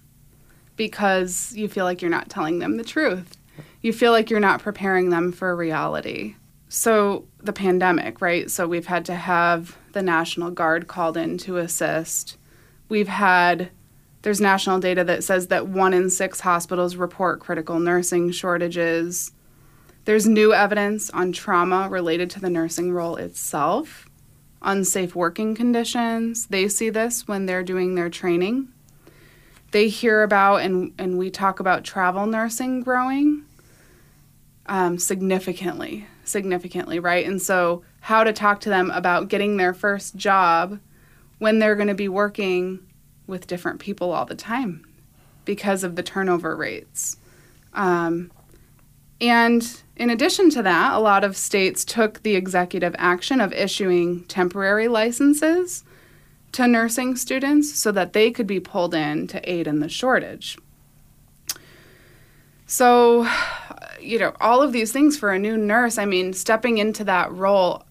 because 0.76 1.52
you 1.54 1.68
feel 1.68 1.84
like 1.84 2.02
you're 2.02 2.10
not 2.10 2.28
telling 2.28 2.58
them 2.58 2.76
the 2.76 2.84
truth. 2.84 3.36
You 3.82 3.92
feel 3.92 4.12
like 4.12 4.30
you're 4.30 4.40
not 4.40 4.62
preparing 4.62 5.10
them 5.10 5.32
for 5.32 5.54
reality. 5.54 6.36
So, 6.68 7.26
the 7.42 7.52
pandemic, 7.52 8.20
right? 8.20 8.50
So, 8.50 8.66
we've 8.66 8.86
had 8.86 9.04
to 9.06 9.14
have 9.14 9.76
the 9.92 10.02
National 10.02 10.50
Guard 10.50 10.88
called 10.88 11.16
in 11.16 11.38
to 11.38 11.58
assist. 11.58 12.36
We've 12.88 13.08
had, 13.08 13.70
there's 14.22 14.40
national 14.40 14.80
data 14.80 15.04
that 15.04 15.24
says 15.24 15.46
that 15.48 15.68
one 15.68 15.94
in 15.94 16.10
six 16.10 16.40
hospitals 16.40 16.96
report 16.96 17.40
critical 17.40 17.78
nursing 17.78 18.30
shortages. 18.32 19.32
There's 20.04 20.26
new 20.26 20.52
evidence 20.52 21.10
on 21.10 21.32
trauma 21.32 21.88
related 21.88 22.30
to 22.30 22.40
the 22.40 22.50
nursing 22.50 22.92
role 22.92 23.16
itself 23.16 24.06
unsafe 24.62 25.14
working 25.14 25.54
conditions. 25.54 26.46
They 26.46 26.68
see 26.68 26.90
this 26.90 27.26
when 27.26 27.46
they're 27.46 27.62
doing 27.62 27.94
their 27.94 28.10
training. 28.10 28.68
They 29.76 29.88
hear 29.88 30.22
about, 30.22 30.62
and, 30.62 30.94
and 30.96 31.18
we 31.18 31.28
talk 31.28 31.60
about 31.60 31.84
travel 31.84 32.24
nursing 32.24 32.80
growing 32.80 33.44
um, 34.64 34.96
significantly, 34.96 36.06
significantly, 36.24 36.98
right? 36.98 37.26
And 37.26 37.42
so, 37.42 37.82
how 38.00 38.24
to 38.24 38.32
talk 38.32 38.60
to 38.60 38.70
them 38.70 38.90
about 38.90 39.28
getting 39.28 39.58
their 39.58 39.74
first 39.74 40.16
job 40.16 40.80
when 41.40 41.58
they're 41.58 41.74
going 41.74 41.88
to 41.88 41.94
be 41.94 42.08
working 42.08 42.86
with 43.26 43.46
different 43.46 43.78
people 43.78 44.12
all 44.12 44.24
the 44.24 44.34
time 44.34 44.82
because 45.44 45.84
of 45.84 45.94
the 45.94 46.02
turnover 46.02 46.56
rates. 46.56 47.18
Um, 47.74 48.32
and 49.20 49.82
in 49.94 50.08
addition 50.08 50.48
to 50.52 50.62
that, 50.62 50.94
a 50.94 51.00
lot 51.00 51.22
of 51.22 51.36
states 51.36 51.84
took 51.84 52.22
the 52.22 52.34
executive 52.34 52.94
action 52.96 53.42
of 53.42 53.52
issuing 53.52 54.24
temporary 54.24 54.88
licenses 54.88 55.84
to 56.52 56.66
nursing 56.66 57.16
students 57.16 57.74
so 57.74 57.92
that 57.92 58.12
they 58.12 58.30
could 58.30 58.46
be 58.46 58.60
pulled 58.60 58.94
in 58.94 59.26
to 59.28 59.50
aid 59.50 59.66
in 59.66 59.80
the 59.80 59.88
shortage. 59.88 60.58
So, 62.66 63.28
you 64.00 64.18
know, 64.18 64.34
all 64.40 64.62
of 64.62 64.72
these 64.72 64.92
things 64.92 65.16
for 65.18 65.30
a 65.30 65.38
new 65.38 65.56
nurse, 65.56 65.98
I 65.98 66.04
mean, 66.04 66.32
stepping 66.32 66.78
into 66.78 67.04
that 67.04 67.32
role, 67.32 67.84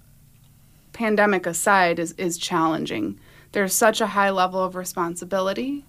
pandemic 0.93 1.45
aside, 1.45 1.99
is, 1.99 2.13
is 2.13 2.37
challenging. 2.37 3.19
There's 3.51 3.73
such 3.73 4.01
a 4.01 4.07
high 4.07 4.31
level 4.31 4.63
of 4.63 4.75
responsibility 4.75 5.85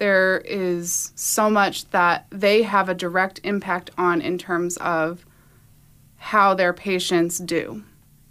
there 0.00 0.38
is 0.46 1.12
so 1.14 1.50
much 1.50 1.88
that 1.90 2.26
they 2.30 2.62
have 2.62 2.88
a 2.88 2.94
direct 2.94 3.38
impact 3.44 3.90
on 3.98 4.22
in 4.22 4.38
terms 4.38 4.78
of 4.78 5.26
how 6.16 6.54
their 6.54 6.72
patients 6.72 7.38
do, 7.38 7.84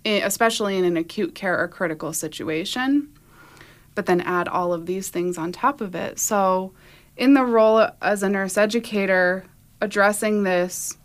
especially 0.04 0.80
in 0.80 0.84
an 0.84 0.98
acute 0.98 1.36
care 1.36 1.60
or 1.60 1.68
critical 1.68 2.12
situation. 2.12 3.08
But 4.00 4.06
then 4.06 4.22
add 4.22 4.48
all 4.48 4.72
of 4.72 4.86
these 4.86 5.10
things 5.10 5.38
on 5.38 5.52
top 5.52 5.82
of 5.82 5.94
it. 5.94 6.20
So, 6.20 6.72
in 7.18 7.34
the 7.34 7.44
role 7.44 7.86
as 8.02 8.24
a 8.24 8.30
nurse 8.30 8.58
educator, 8.58 9.44
addressing 9.82 10.44
this, 10.44 10.96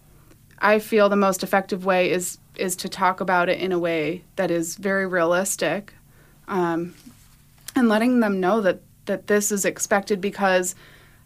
I 0.60 0.78
feel 0.78 1.08
the 1.08 1.16
most 1.16 1.42
effective 1.42 1.84
way 1.84 2.12
is 2.12 2.38
is 2.54 2.76
to 2.76 2.88
talk 2.88 3.20
about 3.20 3.48
it 3.48 3.58
in 3.58 3.72
a 3.72 3.80
way 3.80 4.22
that 4.36 4.52
is 4.52 4.76
very 4.76 5.08
realistic, 5.08 5.92
um, 6.46 6.94
and 7.74 7.88
letting 7.88 8.20
them 8.20 8.38
know 8.38 8.60
that 8.60 8.80
that 9.06 9.26
this 9.26 9.50
is 9.50 9.64
expected 9.64 10.20
because 10.20 10.76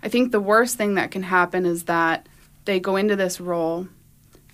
I 0.02 0.08
think 0.08 0.32
the 0.32 0.40
worst 0.40 0.78
thing 0.78 0.94
that 0.94 1.10
can 1.10 1.24
happen 1.24 1.66
is 1.66 1.84
that 1.84 2.30
they 2.64 2.80
go 2.80 2.96
into 2.96 3.14
this 3.14 3.42
role 3.42 3.88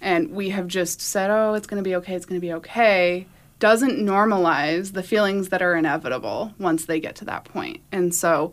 and 0.00 0.32
we 0.32 0.48
have 0.48 0.66
just 0.66 1.00
said, 1.00 1.30
oh, 1.30 1.54
it's 1.54 1.68
going 1.68 1.80
to 1.80 1.88
be 1.88 1.94
okay, 1.94 2.16
it's 2.16 2.26
going 2.26 2.40
to 2.40 2.44
be 2.44 2.54
okay, 2.54 3.28
doesn't 3.64 3.98
normalize 3.98 4.92
the 4.92 5.02
feelings 5.02 5.48
that 5.48 5.62
are 5.62 5.74
inevitable 5.74 6.52
once 6.58 6.84
they 6.84 7.00
get 7.00 7.16
to 7.16 7.24
that 7.24 7.46
point. 7.46 7.80
And 7.90 8.14
so 8.14 8.52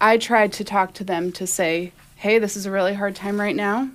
I 0.00 0.18
tried 0.18 0.52
to 0.54 0.64
talk 0.64 0.94
to 0.94 1.04
them 1.04 1.30
to 1.34 1.46
say, 1.46 1.92
hey, 2.16 2.40
this 2.40 2.56
is 2.56 2.66
a 2.66 2.70
really 2.72 2.92
hard 2.92 3.14
time 3.14 3.40
right 3.40 3.54
now, 3.54 3.88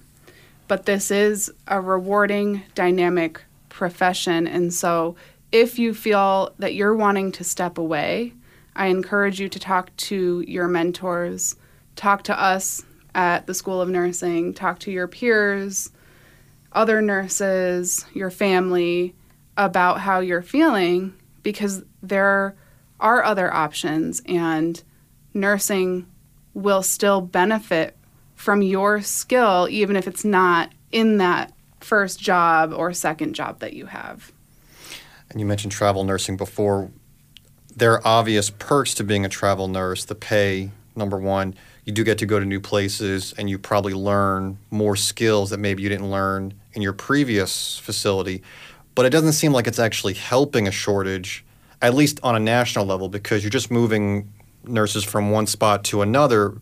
but 0.70 0.86
this 0.86 1.12
is 1.12 1.52
a 1.68 1.82
rewarding, 1.82 2.64
dynamic 2.76 3.44
profession. 3.68 4.48
And 4.48 4.74
so 4.74 5.18
if 5.52 5.78
you 5.78 5.94
feel 5.94 6.54
that 6.60 6.76
you're 6.76 6.96
wanting 6.96 7.34
to 7.34 7.44
step 7.44 7.78
away, 7.78 8.32
I 8.74 8.86
encourage 8.88 9.42
you 9.42 9.50
to 9.50 9.60
talk 9.60 9.94
to 9.98 10.46
your 10.48 10.70
mentors, 10.70 11.58
talk 11.98 12.24
to 12.24 12.42
us 12.42 12.86
at 13.14 13.48
the 13.48 13.54
School 13.54 13.82
of 13.82 13.90
Nursing, 13.90 14.54
talk 14.54 14.80
to 14.80 14.92
your 14.92 15.10
peers, 15.10 15.92
other 16.72 17.02
nurses, 17.02 18.06
your 18.14 18.32
family 18.32 19.14
about 19.58 20.00
how 20.00 20.20
you're 20.20 20.42
feeling 20.42 21.14
because 21.44 21.84
there 22.02 22.56
are 23.00 23.24
other 23.24 23.54
options 23.54 24.22
and 24.26 24.84
nursing 25.34 26.08
will 26.54 26.82
still 26.82 27.22
benefit 27.22 27.96
from 28.36 28.62
your 28.62 29.02
skill 29.02 29.68
even 29.70 29.96
if 29.96 30.08
it's 30.08 30.24
not 30.24 30.72
in 30.92 31.18
that 31.18 31.54
first 31.80 32.20
job 32.20 32.74
or 32.74 32.94
second 32.94 33.34
job 33.34 33.60
that 33.60 33.74
you 33.74 33.88
have. 33.88 34.32
And 35.30 35.40
you 35.40 35.46
mentioned 35.46 35.72
travel 35.72 36.04
nursing 36.04 36.38
before 36.38 36.90
there 37.76 37.94
are 37.94 38.08
obvious 38.08 38.50
perks 38.50 38.96
to 38.96 39.04
being 39.04 39.24
a 39.24 39.30
travel 39.30 39.68
nurse. 39.68 40.06
The 40.06 40.16
pay, 40.16 40.72
number 40.96 41.18
one, 41.18 41.54
you 41.86 41.94
do 41.94 42.04
get 42.04 42.18
to 42.18 42.26
go 42.26 42.40
to 42.40 42.46
new 42.46 42.60
places 42.60 43.34
and 43.38 43.50
you 43.50 43.60
probably 43.60 43.94
learn 43.94 44.58
more 44.72 44.96
skills 44.96 45.52
that 45.52 45.60
maybe 45.60 45.84
you 45.84 45.90
didn't 45.90 46.10
learn 46.10 46.56
in 46.74 46.82
your 46.82 46.94
previous 46.94 47.78
facility. 47.78 48.42
But 48.98 49.06
it 49.06 49.12
doesn't 49.12 49.34
seem 49.34 49.52
like 49.52 49.68
it's 49.68 49.78
actually 49.78 50.16
helping 50.16 50.68
a 50.68 50.72
shortage, 50.72 51.46
at 51.84 51.94
least 51.94 52.20
on 52.24 52.36
a 52.36 52.40
national 52.40 52.84
level, 52.84 53.10
because 53.10 53.44
you're 53.44 53.52
just 53.52 53.70
moving 53.70 54.34
nurses 54.64 55.04
from 55.04 55.30
one 55.30 55.46
spot 55.46 55.84
to 55.84 56.02
another. 56.02 56.58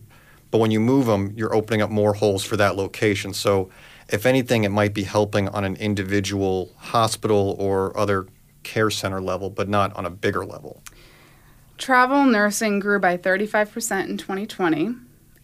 But 0.50 0.58
when 0.58 0.70
you 0.70 0.78
move 0.78 1.06
them, 1.06 1.32
you're 1.34 1.54
opening 1.54 1.80
up 1.80 1.88
more 1.88 2.12
holes 2.12 2.44
for 2.44 2.58
that 2.58 2.76
location. 2.76 3.32
So, 3.32 3.70
if 4.10 4.26
anything, 4.26 4.64
it 4.64 4.68
might 4.68 4.92
be 4.92 5.04
helping 5.04 5.48
on 5.48 5.64
an 5.64 5.76
individual 5.76 6.74
hospital 6.76 7.56
or 7.58 7.96
other 7.96 8.26
care 8.64 8.90
center 8.90 9.22
level, 9.22 9.48
but 9.48 9.66
not 9.66 9.96
on 9.96 10.04
a 10.04 10.10
bigger 10.10 10.44
level. 10.44 10.82
Travel 11.78 12.26
nursing 12.26 12.80
grew 12.80 13.00
by 13.00 13.16
35% 13.16 14.10
in 14.10 14.18
2020 14.18 14.94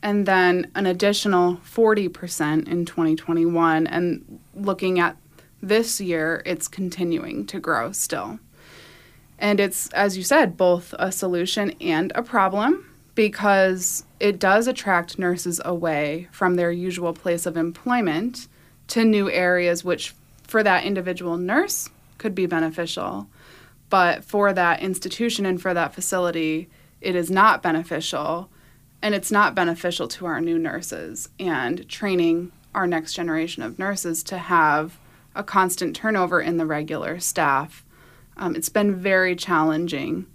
and 0.03 0.27
then 0.27 0.71
an 0.75 0.85
additional 0.85 1.57
40% 1.57 2.69
in 2.69 2.85
2021. 2.85 3.87
And 3.87 4.41
looking 4.55 4.99
at 4.99 5.17
this 5.63 6.01
year, 6.01 6.43
it's 6.45 6.69
continuing 6.69 7.47
to 7.47 7.61
grow 7.61 7.93
still. 7.93 8.41
And 9.39 9.61
it's, 9.61 9.89
as 9.93 10.17
you 10.17 10.23
said, 10.23 10.57
both 10.57 10.95
a 10.99 11.11
solution 11.13 11.73
and 11.81 12.13
a 12.15 12.23
problem 12.23 12.89
because 13.15 14.05
it 14.21 14.39
does 14.39 14.67
attract 14.67 15.19
nurses 15.19 15.61
away 15.65 16.29
from 16.33 16.57
their 16.57 16.73
usual 16.73 17.13
place 17.13 17.47
of 17.47 17.57
employment 17.57 18.49
to 18.89 19.05
new 19.05 19.31
areas, 19.31 19.85
which 19.85 20.15
for 20.45 20.63
that 20.63 20.85
individual 20.85 21.37
nurse 21.37 21.89
could 22.19 22.35
be 22.35 22.47
beneficial. 22.47 23.27
But 23.91 24.25
for 24.25 24.53
that 24.53 24.81
institution 24.81 25.45
and 25.45 25.61
for 25.61 25.75
that 25.75 25.95
facility, 25.95 26.69
it 27.01 27.15
is 27.15 27.31
not 27.31 27.63
beneficial. 27.63 28.49
And 29.03 29.15
it's 29.15 29.33
not 29.33 29.55
beneficial 29.55 30.09
to 30.09 30.27
our 30.27 30.41
new 30.41 30.59
nurses 30.59 31.29
and 31.39 31.89
training 31.89 32.53
our 32.75 32.87
next 32.87 33.13
generation 33.13 33.63
of 33.63 33.79
nurses 33.79 34.23
to 34.25 34.39
have 34.39 34.99
a 35.35 35.43
constant 35.43 35.97
turnover 35.97 36.41
in 36.41 36.57
the 36.57 36.67
regular 36.67 37.21
staff. 37.21 37.85
Um, 38.37 38.57
it's 38.57 38.69
been 38.69 38.95
very 38.95 39.37
challenging 39.37 40.27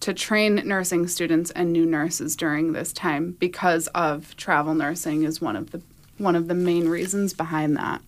to 0.00 0.12
train 0.12 0.56
nursing 0.64 1.06
students 1.08 1.50
and 1.52 1.72
new 1.72 1.86
nurses 1.86 2.36
during 2.36 2.72
this 2.72 2.92
time 2.92 3.32
because 3.32 3.86
of 3.88 4.36
travel 4.36 4.74
nursing 4.74 5.24
is 5.24 5.40
one 5.40 5.56
of 5.56 5.70
the 5.70 5.82
one 6.18 6.34
of 6.34 6.48
the 6.48 6.54
main 6.54 6.88
reasons 6.88 7.34
behind 7.34 7.76
that. 7.76 8.00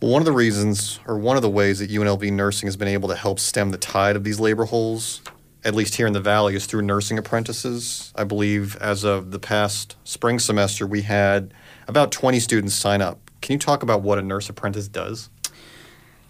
Well, 0.00 0.10
one 0.10 0.20
of 0.20 0.26
the 0.26 0.32
reasons, 0.32 1.00
or 1.06 1.16
one 1.16 1.36
of 1.36 1.42
the 1.42 1.48
ways 1.48 1.78
that 1.78 1.90
UNLV 1.90 2.30
nursing 2.32 2.66
has 2.66 2.76
been 2.76 2.88
able 2.88 3.08
to 3.08 3.16
help 3.16 3.40
stem 3.40 3.70
the 3.70 3.78
tide 3.78 4.16
of 4.16 4.24
these 4.24 4.38
labor 4.38 4.66
holes, 4.66 5.22
at 5.64 5.74
least 5.74 5.94
here 5.94 6.06
in 6.06 6.12
the 6.12 6.20
Valley, 6.20 6.54
is 6.54 6.66
through 6.66 6.82
nursing 6.82 7.16
apprentices. 7.16 8.12
I 8.14 8.24
believe 8.24 8.76
as 8.76 9.04
of 9.04 9.30
the 9.30 9.38
past 9.38 9.96
spring 10.04 10.38
semester, 10.38 10.86
we 10.86 11.02
had 11.02 11.54
about 11.88 12.12
20 12.12 12.38
students 12.40 12.74
sign 12.74 13.00
up. 13.00 13.25
Can 13.46 13.52
you 13.52 13.58
talk 13.60 13.84
about 13.84 14.02
what 14.02 14.18
a 14.18 14.22
nurse 14.22 14.48
apprentice 14.48 14.88
does? 14.88 15.30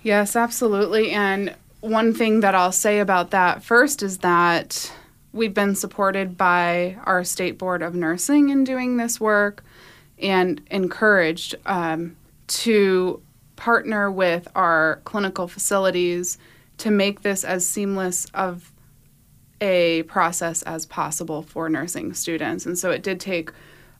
Yes, 0.02 0.36
absolutely. 0.36 1.12
And 1.12 1.54
one 1.80 2.12
thing 2.12 2.40
that 2.40 2.54
I'll 2.54 2.72
say 2.72 2.98
about 2.98 3.30
that 3.30 3.62
first 3.62 4.02
is 4.02 4.18
that 4.18 4.92
we've 5.32 5.54
been 5.54 5.74
supported 5.74 6.36
by 6.36 6.98
our 7.04 7.24
state 7.24 7.56
board 7.56 7.80
of 7.80 7.94
nursing 7.94 8.50
in 8.50 8.64
doing 8.64 8.98
this 8.98 9.18
work 9.18 9.64
and 10.18 10.60
encouraged 10.70 11.54
um, 11.64 12.18
to 12.48 13.22
partner 13.56 14.10
with 14.10 14.46
our 14.54 15.00
clinical 15.04 15.48
facilities 15.48 16.36
to 16.76 16.90
make 16.90 17.22
this 17.22 17.44
as 17.44 17.66
seamless 17.66 18.26
of 18.34 18.70
a 19.62 20.02
process 20.02 20.60
as 20.64 20.84
possible 20.84 21.40
for 21.40 21.70
nursing 21.70 22.12
students. 22.12 22.66
And 22.66 22.78
so 22.78 22.90
it 22.90 23.02
did 23.02 23.20
take, 23.20 23.50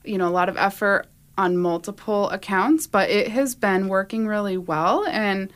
you 0.05 0.19
know, 0.19 0.27
a 0.27 0.29
lot 0.29 0.49
of 0.49 0.57
effort 0.57 1.07
on 1.37 1.57
multiple 1.57 2.29
accounts, 2.29 2.87
but 2.87 3.09
it 3.09 3.29
has 3.29 3.55
been 3.55 3.87
working 3.87 4.27
really 4.27 4.57
well 4.57 5.05
and 5.07 5.51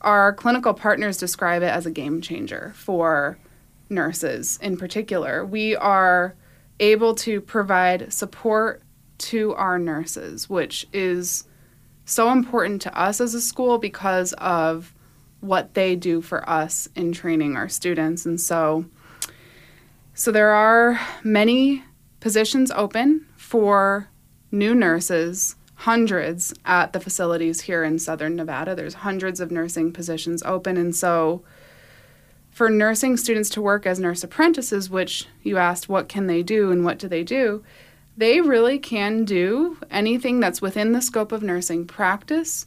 our 0.00 0.32
clinical 0.32 0.72
partners 0.72 1.16
describe 1.16 1.62
it 1.62 1.66
as 1.66 1.86
a 1.86 1.90
game 1.90 2.20
changer 2.20 2.72
for 2.76 3.38
nurses 3.88 4.58
in 4.62 4.76
particular. 4.76 5.44
We 5.44 5.74
are 5.76 6.34
able 6.80 7.14
to 7.16 7.40
provide 7.40 8.12
support 8.12 8.82
to 9.18 9.54
our 9.54 9.78
nurses, 9.78 10.48
which 10.48 10.86
is 10.92 11.44
so 12.04 12.30
important 12.30 12.82
to 12.82 12.98
us 12.98 13.20
as 13.20 13.34
a 13.34 13.40
school 13.40 13.78
because 13.78 14.32
of 14.34 14.94
what 15.40 15.74
they 15.74 15.96
do 15.96 16.20
for 16.20 16.48
us 16.48 16.88
in 16.94 17.12
training 17.12 17.56
our 17.56 17.68
students. 17.68 18.26
And 18.26 18.40
so 18.40 18.86
so 20.14 20.32
there 20.32 20.50
are 20.50 20.98
many 21.22 21.84
positions 22.20 22.70
open 22.70 23.26
for 23.36 24.08
new 24.58 24.74
nurses 24.74 25.56
hundreds 25.80 26.54
at 26.64 26.92
the 26.92 27.00
facilities 27.00 27.62
here 27.62 27.84
in 27.84 27.98
southern 27.98 28.34
Nevada. 28.34 28.74
There's 28.74 28.94
hundreds 28.94 29.40
of 29.40 29.50
nursing 29.50 29.92
positions 29.92 30.42
open. 30.44 30.76
And 30.76 30.96
so 30.96 31.42
for 32.50 32.70
nursing 32.70 33.18
students 33.18 33.50
to 33.50 33.60
work 33.60 33.84
as 33.84 34.00
nurse 34.00 34.24
apprentices, 34.24 34.88
which 34.88 35.26
you 35.42 35.58
asked 35.58 35.88
what 35.88 36.08
can 36.08 36.26
they 36.26 36.42
do 36.42 36.70
and 36.70 36.84
what 36.84 36.98
do 36.98 37.08
they 37.08 37.22
do, 37.22 37.62
they 38.16 38.40
really 38.40 38.78
can 38.78 39.26
do 39.26 39.76
anything 39.90 40.40
that's 40.40 40.62
within 40.62 40.92
the 40.92 41.02
scope 41.02 41.32
of 41.32 41.42
nursing 41.42 41.86
practice 41.86 42.66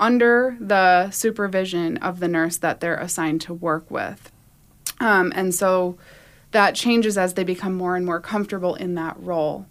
under 0.00 0.56
the 0.58 1.08
supervision 1.12 1.96
of 1.98 2.18
the 2.18 2.26
nurse 2.26 2.56
that 2.56 2.80
they're 2.80 2.96
assigned 2.96 3.40
to 3.42 3.54
work 3.54 3.88
with. 3.88 4.32
Um, 4.98 5.32
and 5.36 5.54
so 5.54 5.96
that 6.50 6.74
changes 6.74 7.16
as 7.16 7.34
they 7.34 7.44
become 7.44 7.74
more 7.74 7.94
and 7.94 8.04
more 8.04 8.20
comfortable 8.20 8.74
in 8.74 8.96
that 8.96 9.16
role 9.20 9.66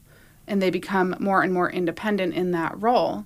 and 0.47 0.61
they 0.61 0.69
become 0.69 1.15
more 1.19 1.41
and 1.41 1.53
more 1.53 1.71
independent 1.71 2.33
in 2.33 2.51
that 2.51 2.81
role. 2.81 3.25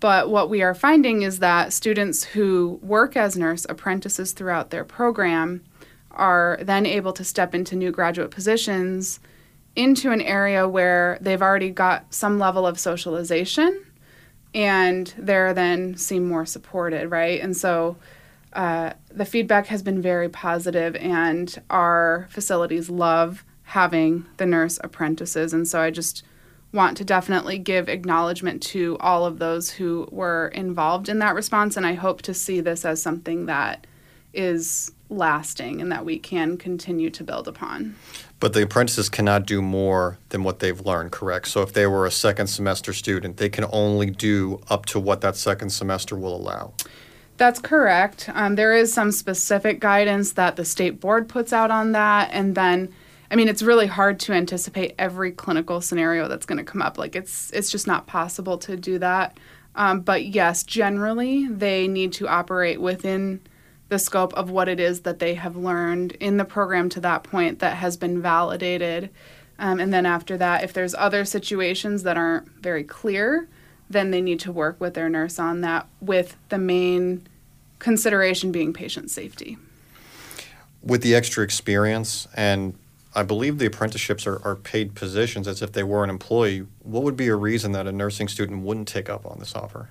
But 0.00 0.30
what 0.30 0.50
we 0.50 0.62
are 0.62 0.74
finding 0.74 1.22
is 1.22 1.38
that 1.38 1.72
students 1.72 2.24
who 2.24 2.80
work 2.82 3.16
as 3.16 3.36
nurse 3.36 3.64
apprentices 3.68 4.32
throughout 4.32 4.70
their 4.70 4.84
program 4.84 5.62
are 6.10 6.58
then 6.60 6.86
able 6.86 7.12
to 7.12 7.24
step 7.24 7.54
into 7.54 7.76
new 7.76 7.90
graduate 7.90 8.30
positions 8.30 9.20
into 9.74 10.10
an 10.10 10.20
area 10.20 10.68
where 10.68 11.18
they've 11.20 11.40
already 11.40 11.70
got 11.70 12.12
some 12.12 12.38
level 12.38 12.66
of 12.66 12.78
socialization 12.78 13.84
and 14.54 15.14
they're 15.16 15.54
then 15.54 15.96
seem 15.96 16.26
more 16.26 16.44
supported, 16.44 17.10
right? 17.10 17.40
And 17.40 17.56
so 17.56 17.96
uh, 18.52 18.92
the 19.10 19.24
feedback 19.24 19.66
has 19.68 19.82
been 19.82 20.02
very 20.02 20.28
positive, 20.28 20.94
and 20.96 21.60
our 21.70 22.26
facilities 22.30 22.90
love 22.90 23.44
having 23.62 24.26
the 24.36 24.44
nurse 24.44 24.78
apprentices. 24.84 25.54
And 25.54 25.66
so 25.66 25.80
I 25.80 25.90
just 25.90 26.22
want 26.72 26.96
to 26.96 27.04
definitely 27.04 27.58
give 27.58 27.88
acknowledgement 27.88 28.62
to 28.62 28.96
all 29.00 29.26
of 29.26 29.38
those 29.38 29.70
who 29.70 30.08
were 30.10 30.48
involved 30.48 31.08
in 31.08 31.18
that 31.18 31.34
response. 31.34 31.76
And 31.76 31.86
I 31.86 31.94
hope 31.94 32.22
to 32.22 32.34
see 32.34 32.60
this 32.60 32.84
as 32.84 33.02
something 33.02 33.46
that 33.46 33.86
is 34.32 34.92
lasting 35.10 35.80
and 35.80 35.92
that 35.92 36.04
we 36.04 36.18
can 36.18 36.56
continue 36.56 37.10
to 37.10 37.22
build 37.22 37.46
upon. 37.46 37.94
But 38.40 38.54
the 38.54 38.62
apprentices 38.62 39.08
cannot 39.08 39.46
do 39.46 39.60
more 39.60 40.18
than 40.30 40.42
what 40.42 40.58
they've 40.58 40.80
learned, 40.80 41.12
correct? 41.12 41.48
So 41.48 41.62
if 41.62 41.74
they 41.74 41.86
were 41.86 42.06
a 42.06 42.10
second 42.10 42.46
semester 42.46 42.92
student, 42.92 43.36
they 43.36 43.50
can 43.50 43.66
only 43.70 44.10
do 44.10 44.60
up 44.68 44.86
to 44.86 44.98
what 44.98 45.20
that 45.20 45.36
second 45.36 45.70
semester 45.70 46.16
will 46.16 46.34
allow. 46.34 46.72
That's 47.36 47.60
correct. 47.60 48.30
Um, 48.32 48.56
there 48.56 48.74
is 48.74 48.92
some 48.92 49.12
specific 49.12 49.80
guidance 49.80 50.32
that 50.32 50.56
the 50.56 50.64
state 50.64 51.00
board 51.00 51.28
puts 51.28 51.52
out 51.52 51.70
on 51.70 51.92
that, 51.92 52.30
and 52.32 52.54
then 52.54 52.92
I 53.32 53.34
mean, 53.34 53.48
it's 53.48 53.62
really 53.62 53.86
hard 53.86 54.20
to 54.20 54.34
anticipate 54.34 54.94
every 54.98 55.32
clinical 55.32 55.80
scenario 55.80 56.28
that's 56.28 56.44
going 56.44 56.58
to 56.58 56.64
come 56.64 56.82
up. 56.82 56.98
Like 56.98 57.16
it's 57.16 57.50
it's 57.52 57.70
just 57.70 57.86
not 57.86 58.06
possible 58.06 58.58
to 58.58 58.76
do 58.76 58.98
that. 58.98 59.38
Um, 59.74 60.00
but 60.00 60.26
yes, 60.26 60.62
generally 60.62 61.48
they 61.48 61.88
need 61.88 62.12
to 62.14 62.28
operate 62.28 62.78
within 62.78 63.40
the 63.88 63.98
scope 63.98 64.34
of 64.34 64.50
what 64.50 64.68
it 64.68 64.78
is 64.78 65.00
that 65.00 65.18
they 65.18 65.34
have 65.34 65.56
learned 65.56 66.12
in 66.12 66.36
the 66.36 66.44
program 66.44 66.90
to 66.90 67.00
that 67.00 67.22
point 67.24 67.60
that 67.60 67.78
has 67.78 67.96
been 67.96 68.20
validated. 68.20 69.08
Um, 69.58 69.80
and 69.80 69.94
then 69.94 70.04
after 70.04 70.36
that, 70.36 70.62
if 70.62 70.74
there's 70.74 70.94
other 70.94 71.24
situations 71.24 72.02
that 72.02 72.18
aren't 72.18 72.48
very 72.62 72.84
clear, 72.84 73.48
then 73.88 74.10
they 74.10 74.20
need 74.20 74.40
to 74.40 74.52
work 74.52 74.78
with 74.78 74.92
their 74.92 75.08
nurse 75.08 75.38
on 75.38 75.62
that, 75.62 75.86
with 76.02 76.36
the 76.50 76.58
main 76.58 77.26
consideration 77.78 78.52
being 78.52 78.74
patient 78.74 79.10
safety. 79.10 79.56
With 80.82 81.02
the 81.02 81.14
extra 81.14 81.44
experience 81.44 82.28
and 82.34 82.74
I 83.14 83.22
believe 83.22 83.58
the 83.58 83.66
apprenticeships 83.66 84.26
are, 84.26 84.40
are 84.44 84.56
paid 84.56 84.94
positions 84.94 85.46
as 85.46 85.60
if 85.60 85.72
they 85.72 85.82
were 85.82 86.02
an 86.02 86.10
employee. 86.10 86.66
What 86.82 87.02
would 87.02 87.16
be 87.16 87.28
a 87.28 87.36
reason 87.36 87.72
that 87.72 87.86
a 87.86 87.92
nursing 87.92 88.28
student 88.28 88.62
wouldn't 88.62 88.88
take 88.88 89.10
up 89.10 89.26
on 89.26 89.38
this 89.38 89.54
offer? 89.54 89.90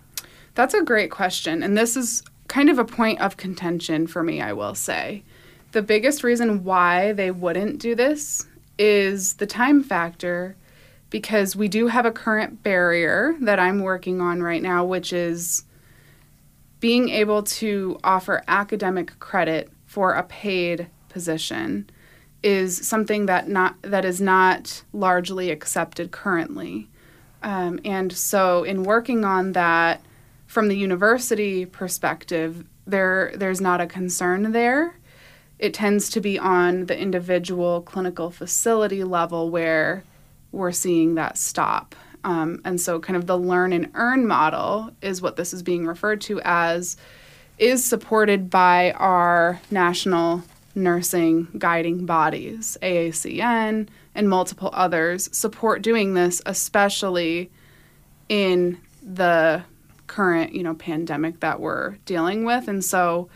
That's 0.56 0.74
a 0.74 0.84
great 0.84 1.12
question. 1.12 1.62
And 1.62 1.78
this 1.78 1.96
is 1.96 2.24
kind 2.48 2.70
of 2.70 2.80
a 2.80 2.86
point 2.86 3.22
of 3.22 3.38
contention 3.38 4.08
for 4.08 4.24
me, 4.24 4.42
I 4.42 4.54
will 4.54 4.76
say. 4.76 5.24
The 5.72 5.82
biggest 5.82 6.24
reason 6.24 6.64
why 6.64 7.14
they 7.14 7.32
wouldn't 7.32 7.80
do 7.80 7.96
this 7.96 8.48
is 8.78 9.36
the 9.36 9.46
time 9.46 9.84
factor 9.84 10.56
because 11.10 11.56
we 11.56 11.68
do 11.68 11.88
have 11.88 12.06
a 12.06 12.12
current 12.12 12.64
barrier 12.64 13.36
that 13.42 13.60
I'm 13.60 13.82
working 13.82 14.20
on 14.20 14.42
right 14.42 14.62
now, 14.62 14.84
which 14.84 15.14
is 15.14 15.66
being 16.80 17.10
able 17.10 17.44
to 17.44 18.00
offer 18.04 18.44
academic 18.48 19.20
credit 19.20 19.70
for 19.86 20.14
a 20.14 20.24
paid 20.24 20.88
position. 21.10 21.90
Is 22.44 22.88
something 22.88 23.28
that 23.28 23.48
not 23.48 23.76
that 23.82 24.06
is 24.06 24.20
not 24.20 24.84
largely 24.94 25.52
accepted 25.52 26.12
currently. 26.12 26.88
Um, 27.44 27.80
and 27.86 28.12
so, 28.12 28.64
in 28.64 28.84
working 28.84 29.26
on 29.26 29.54
that 29.54 30.02
from 30.48 30.68
the 30.68 30.78
university 30.78 31.66
perspective, 31.66 32.66
there 32.86 33.32
there's 33.36 33.62
not 33.62 33.82
a 33.82 33.88
concern 33.88 34.52
there. 34.52 34.96
It 35.60 35.74
tends 35.74 36.10
to 36.12 36.22
be 36.22 36.40
on 36.40 36.88
the 36.88 36.98
individual 36.98 37.82
clinical 37.82 38.32
facility 38.32 39.04
level 39.04 39.50
where 39.52 40.04
we're 40.52 40.72
seeing 40.72 41.16
that 41.16 41.38
stop. 41.38 41.96
Um, 42.24 42.62
and 42.66 42.80
so, 42.80 43.00
kind 43.00 43.18
of 43.18 43.28
the 43.28 43.38
learn 43.38 43.74
and 43.74 43.92
earn 43.94 44.28
model 44.28 44.92
is 45.02 45.22
what 45.22 45.36
this 45.36 45.54
is 45.54 45.64
being 45.64 45.88
referred 45.88 46.22
to 46.22 46.42
as, 46.44 46.98
is 47.58 47.84
supported 47.84 48.50
by 48.50 48.92
our 48.94 49.60
national 49.72 50.44
nursing 50.76 51.48
guiding 51.58 52.06
bodies, 52.06 52.78
AACN, 52.82 53.88
and 54.16 54.30
multiple 54.30 54.70
others 54.74 55.30
support 55.36 55.82
doing 55.82 56.14
this, 56.14 56.42
especially 56.46 57.52
in 58.30 58.80
the 59.02 59.64
current, 60.08 60.54
you 60.54 60.64
know, 60.64 60.76
pandemic 60.76 61.40
that 61.40 61.60
we're 61.60 61.92
dealing 62.06 62.46
with. 62.46 62.68
And 62.68 62.84
so, 62.84 63.30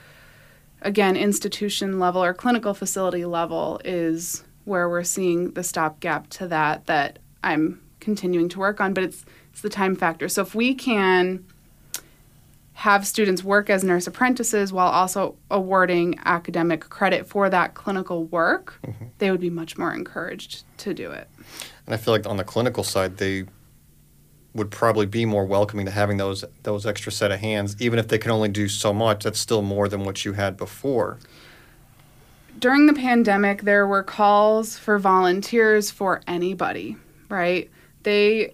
again, 0.82 1.16
institution 1.16 2.00
level 2.00 2.24
or 2.24 2.34
clinical 2.34 2.74
facility 2.74 3.26
level 3.26 3.80
is 3.86 4.44
where 4.66 4.90
we're 4.90 5.04
seeing 5.04 5.52
the 5.52 5.64
stopgap 5.64 6.30
to 6.30 6.48
that 6.48 6.86
that 6.88 7.20
I'm 7.44 7.82
continuing 8.00 8.50
to 8.50 8.60
work 8.60 8.82
on, 8.82 8.94
but 8.94 9.04
it's 9.04 9.26
it's 9.52 9.62
the 9.62 9.70
time 9.70 9.96
factor. 9.96 10.28
So 10.28 10.42
if 10.42 10.54
we 10.54 10.76
can 10.76 11.46
have 12.76 13.08
students 13.08 13.42
work 13.42 13.70
as 13.70 13.86
nurse 13.86 14.06
apprentices 14.06 14.74
while 14.74 14.90
also 14.90 15.38
awarding 15.50 16.20
academic 16.26 16.82
credit 16.82 17.26
for 17.26 17.50
that 17.50 17.74
clinical 17.74 18.26
work, 18.26 18.78
mm-hmm. 18.86 19.06
they 19.18 19.32
would 19.32 19.40
be 19.40 19.50
much 19.50 19.78
more 19.78 19.94
encouraged 19.94 20.66
to 20.78 20.94
do 20.94 21.10
it. 21.10 21.30
And 21.86 21.96
I 21.96 21.98
feel 21.98 22.14
like 22.14 22.28
on 22.28 22.36
the 22.36 22.44
clinical 22.44 22.84
side, 22.84 23.16
they 23.16 23.46
would 24.54 24.72
probably 24.72 25.06
be 25.06 25.26
more 25.26 25.46
welcoming 25.46 25.86
to 25.86 25.92
having 25.92 26.18
those 26.18 26.44
those 26.64 26.86
extra 26.86 27.14
set 27.14 27.32
of 27.32 27.40
hands, 27.40 27.78
even 27.80 27.98
if 27.98 28.10
they 28.10 28.18
can 28.18 28.32
only 28.32 28.50
do 28.50 28.68
so 28.68 28.94
much. 28.94 29.24
That's 29.24 29.40
still 29.40 29.62
more 29.62 29.88
than 29.88 30.04
what 30.04 30.26
you 30.26 30.34
had 30.34 30.58
before. 30.58 31.20
During 32.60 32.88
the 32.88 32.94
pandemic, 32.94 33.62
there 33.62 33.88
were 33.88 34.04
calls 34.04 34.78
for 34.78 35.00
volunteers 35.00 35.92
for 35.92 36.22
anybody, 36.28 36.98
right? 37.30 37.70
They 38.04 38.54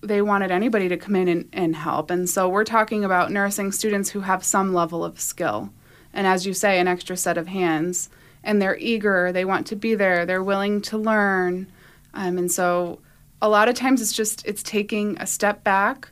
they 0.00 0.22
wanted 0.22 0.50
anybody 0.50 0.88
to 0.88 0.96
come 0.96 1.16
in 1.16 1.28
and, 1.28 1.48
and 1.52 1.76
help. 1.76 2.10
And 2.10 2.28
so 2.28 2.48
we're 2.48 2.64
talking 2.64 3.04
about 3.04 3.32
nursing 3.32 3.72
students 3.72 4.10
who 4.10 4.20
have 4.20 4.44
some 4.44 4.72
level 4.72 5.04
of 5.04 5.20
skill. 5.20 5.70
And 6.12 6.26
as 6.26 6.46
you 6.46 6.54
say, 6.54 6.78
an 6.78 6.88
extra 6.88 7.16
set 7.16 7.36
of 7.38 7.48
hands. 7.48 8.08
And 8.44 8.62
they're 8.62 8.78
eager, 8.78 9.32
they 9.32 9.44
want 9.44 9.66
to 9.68 9.76
be 9.76 9.94
there, 9.94 10.24
they're 10.24 10.42
willing 10.42 10.80
to 10.82 10.96
learn. 10.96 11.70
Um, 12.14 12.38
and 12.38 12.50
so 12.50 13.00
a 13.42 13.48
lot 13.48 13.68
of 13.68 13.74
times 13.74 14.00
it's 14.00 14.12
just 14.12 14.46
it's 14.46 14.62
taking 14.62 15.18
a 15.18 15.26
step 15.26 15.64
back 15.64 16.08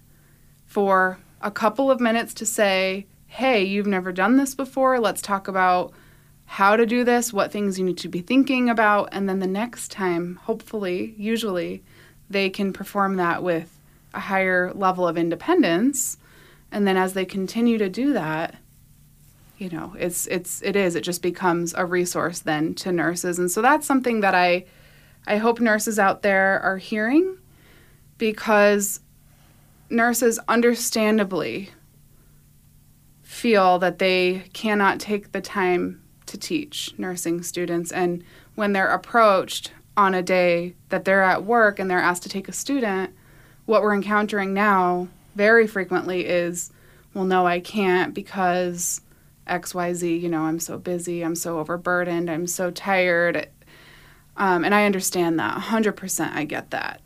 for 0.64 1.18
a 1.40 1.50
couple 1.50 1.90
of 1.90 2.00
minutes 2.00 2.34
to 2.34 2.46
say, 2.46 3.06
hey, 3.26 3.64
you've 3.64 3.86
never 3.86 4.12
done 4.12 4.36
this 4.36 4.54
before. 4.54 4.98
Let's 4.98 5.22
talk 5.22 5.48
about 5.48 5.92
how 6.46 6.76
to 6.76 6.86
do 6.86 7.04
this, 7.04 7.32
what 7.32 7.52
things 7.52 7.78
you 7.78 7.84
need 7.84 7.98
to 7.98 8.08
be 8.08 8.20
thinking 8.20 8.68
about. 8.70 9.08
And 9.12 9.28
then 9.28 9.40
the 9.40 9.46
next 9.46 9.90
time, 9.90 10.36
hopefully, 10.42 11.14
usually, 11.16 11.82
they 12.28 12.50
can 12.50 12.72
perform 12.72 13.16
that 13.16 13.42
with 13.42 13.75
a 14.16 14.20
higher 14.20 14.72
level 14.74 15.06
of 15.06 15.16
independence. 15.16 16.16
And 16.72 16.86
then 16.86 16.96
as 16.96 17.12
they 17.12 17.24
continue 17.24 17.78
to 17.78 17.88
do 17.88 18.12
that 18.12 18.56
you 19.58 19.70
know 19.70 19.94
it's 19.98 20.26
it's 20.26 20.60
it 20.62 20.76
is 20.76 20.94
it 20.94 21.00
just 21.00 21.22
becomes 21.22 21.72
a 21.74 21.84
resource 21.86 22.40
then 22.40 22.74
to 22.74 22.92
nurses. 22.92 23.38
And 23.38 23.50
so 23.50 23.62
that's 23.62 23.86
something 23.86 24.20
that 24.20 24.34
i 24.34 24.64
i 25.26 25.38
hope 25.38 25.60
nurses 25.60 25.98
out 25.98 26.22
there 26.22 26.60
are 26.60 26.76
hearing 26.76 27.38
because 28.18 29.00
nurses 29.88 30.38
understandably 30.48 31.70
feel 33.22 33.78
that 33.78 33.98
they 33.98 34.44
cannot 34.52 35.00
take 35.00 35.32
the 35.32 35.40
time 35.40 36.02
to 36.26 36.38
teach 36.38 36.94
nursing 36.98 37.42
students. 37.42 37.92
And 37.92 38.24
when 38.54 38.72
they're 38.72 38.90
approached 38.90 39.72
on 39.96 40.14
a 40.14 40.22
day 40.22 40.74
that 40.88 41.04
they're 41.04 41.22
at 41.22 41.44
work 41.44 41.78
and 41.78 41.90
they're 41.90 41.98
asked 41.98 42.22
to 42.24 42.28
take 42.28 42.48
a 42.48 42.52
student 42.52 43.14
what 43.66 43.82
we're 43.82 43.94
encountering 43.94 44.54
now 44.54 45.08
very 45.34 45.66
frequently 45.66 46.26
is, 46.26 46.72
well, 47.12 47.24
no, 47.24 47.46
I 47.46 47.60
can't 47.60 48.14
because 48.14 49.02
XYZ, 49.46 50.20
you 50.20 50.28
know, 50.28 50.42
I'm 50.42 50.60
so 50.60 50.78
busy, 50.78 51.22
I'm 51.22 51.34
so 51.34 51.58
overburdened, 51.58 52.30
I'm 52.30 52.46
so 52.46 52.70
tired. 52.70 53.48
Um, 54.36 54.64
and 54.64 54.74
I 54.74 54.86
understand 54.86 55.38
that 55.38 55.60
100%. 55.60 56.32
I 56.32 56.44
get 56.44 56.70
that. 56.70 57.00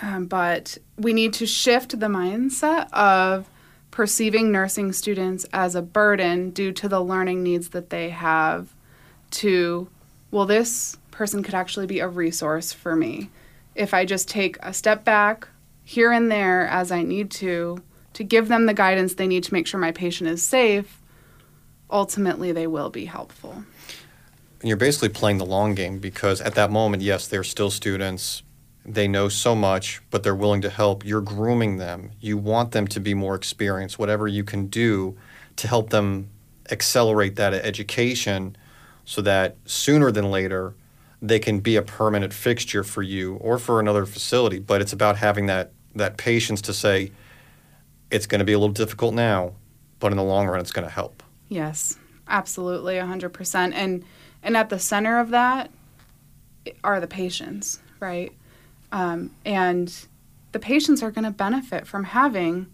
Um, 0.00 0.26
but 0.26 0.78
we 0.96 1.12
need 1.12 1.32
to 1.34 1.46
shift 1.46 1.98
the 1.98 2.06
mindset 2.06 2.92
of 2.92 3.48
perceiving 3.90 4.52
nursing 4.52 4.92
students 4.92 5.44
as 5.52 5.74
a 5.74 5.82
burden 5.82 6.50
due 6.50 6.72
to 6.72 6.88
the 6.88 7.00
learning 7.00 7.42
needs 7.42 7.70
that 7.70 7.90
they 7.90 8.10
have 8.10 8.68
to, 9.30 9.88
well, 10.30 10.46
this 10.46 10.96
person 11.10 11.42
could 11.42 11.54
actually 11.54 11.86
be 11.86 11.98
a 11.98 12.08
resource 12.08 12.72
for 12.72 12.94
me 12.94 13.30
if 13.78 13.94
I 13.94 14.04
just 14.04 14.28
take 14.28 14.58
a 14.60 14.74
step 14.74 15.04
back 15.04 15.48
here 15.84 16.12
and 16.12 16.30
there 16.30 16.66
as 16.66 16.90
I 16.90 17.02
need 17.02 17.30
to, 17.32 17.82
to 18.14 18.24
give 18.24 18.48
them 18.48 18.66
the 18.66 18.74
guidance 18.74 19.14
they 19.14 19.26
need 19.26 19.44
to 19.44 19.54
make 19.54 19.66
sure 19.66 19.78
my 19.80 19.92
patient 19.92 20.28
is 20.28 20.42
safe, 20.42 21.00
ultimately 21.88 22.52
they 22.52 22.66
will 22.66 22.90
be 22.90 23.06
helpful. 23.06 23.64
And 24.60 24.68
you're 24.68 24.76
basically 24.76 25.10
playing 25.10 25.38
the 25.38 25.46
long 25.46 25.74
game 25.74 25.98
because 25.98 26.40
at 26.40 26.56
that 26.56 26.70
moment, 26.70 27.02
yes, 27.02 27.28
they're 27.28 27.44
still 27.44 27.70
students. 27.70 28.42
They 28.84 29.06
know 29.06 29.28
so 29.28 29.54
much, 29.54 30.00
but 30.10 30.24
they're 30.24 30.34
willing 30.34 30.62
to 30.62 30.70
help. 30.70 31.04
You're 31.04 31.20
grooming 31.20 31.76
them. 31.76 32.10
You 32.20 32.36
want 32.36 32.72
them 32.72 32.88
to 32.88 33.00
be 33.00 33.14
more 33.14 33.36
experienced. 33.36 33.98
Whatever 33.98 34.26
you 34.26 34.42
can 34.42 34.66
do 34.66 35.16
to 35.56 35.68
help 35.68 35.90
them 35.90 36.30
accelerate 36.70 37.36
that 37.36 37.54
education 37.54 38.56
so 39.04 39.22
that 39.22 39.56
sooner 39.64 40.10
than 40.10 40.30
later, 40.30 40.74
they 41.20 41.38
can 41.38 41.60
be 41.60 41.76
a 41.76 41.82
permanent 41.82 42.32
fixture 42.32 42.84
for 42.84 43.02
you 43.02 43.34
or 43.36 43.58
for 43.58 43.80
another 43.80 44.06
facility. 44.06 44.58
But 44.58 44.80
it's 44.80 44.92
about 44.92 45.16
having 45.16 45.46
that 45.46 45.72
that 45.94 46.16
patience 46.16 46.60
to 46.62 46.72
say 46.72 47.12
it's 48.10 48.26
going 48.26 48.38
to 48.38 48.44
be 48.44 48.52
a 48.52 48.58
little 48.58 48.72
difficult 48.72 49.14
now, 49.14 49.54
but 49.98 50.12
in 50.12 50.16
the 50.16 50.24
long 50.24 50.46
run, 50.46 50.60
it's 50.60 50.72
going 50.72 50.86
to 50.86 50.92
help. 50.92 51.22
Yes, 51.48 51.98
absolutely, 52.28 52.98
hundred 52.98 53.30
percent. 53.30 53.74
And 53.74 54.04
and 54.42 54.56
at 54.56 54.68
the 54.68 54.78
center 54.78 55.18
of 55.18 55.30
that 55.30 55.70
are 56.84 57.00
the 57.00 57.06
patients, 57.06 57.80
right? 58.00 58.32
Um, 58.92 59.34
and 59.44 59.92
the 60.52 60.58
patients 60.58 61.02
are 61.02 61.10
going 61.10 61.24
to 61.24 61.30
benefit 61.30 61.86
from 61.86 62.04
having 62.04 62.66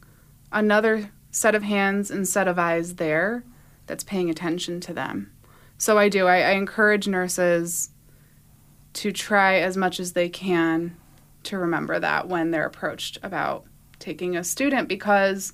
another 0.53 1.11
set 1.31 1.55
of 1.55 1.63
hands 1.63 2.11
and 2.11 2.29
set 2.29 2.47
of 2.47 2.59
eyes 2.59 2.97
there 2.97 3.45
that's 3.87 4.05
paying 4.05 4.31
attention 4.31 4.81
to 4.81 4.93
them. 4.93 5.33
So 5.79 5.99
I 5.99 6.09
do. 6.09 6.27
I, 6.27 6.37
I 6.37 6.51
encourage 6.53 7.09
nurses 7.09 7.91
to 8.95 9.13
try 9.13 9.57
as 9.57 9.77
much 9.77 10.01
as 10.01 10.13
they 10.13 10.29
can 10.29 10.97
to 11.45 11.59
remember 11.59 11.99
that 11.99 12.29
when 12.29 12.51
they're 12.51 12.67
approached 12.67 13.19
about 13.23 13.65
taking 13.99 14.37
a 14.37 14.45
student 14.45 14.89
because 14.89 15.53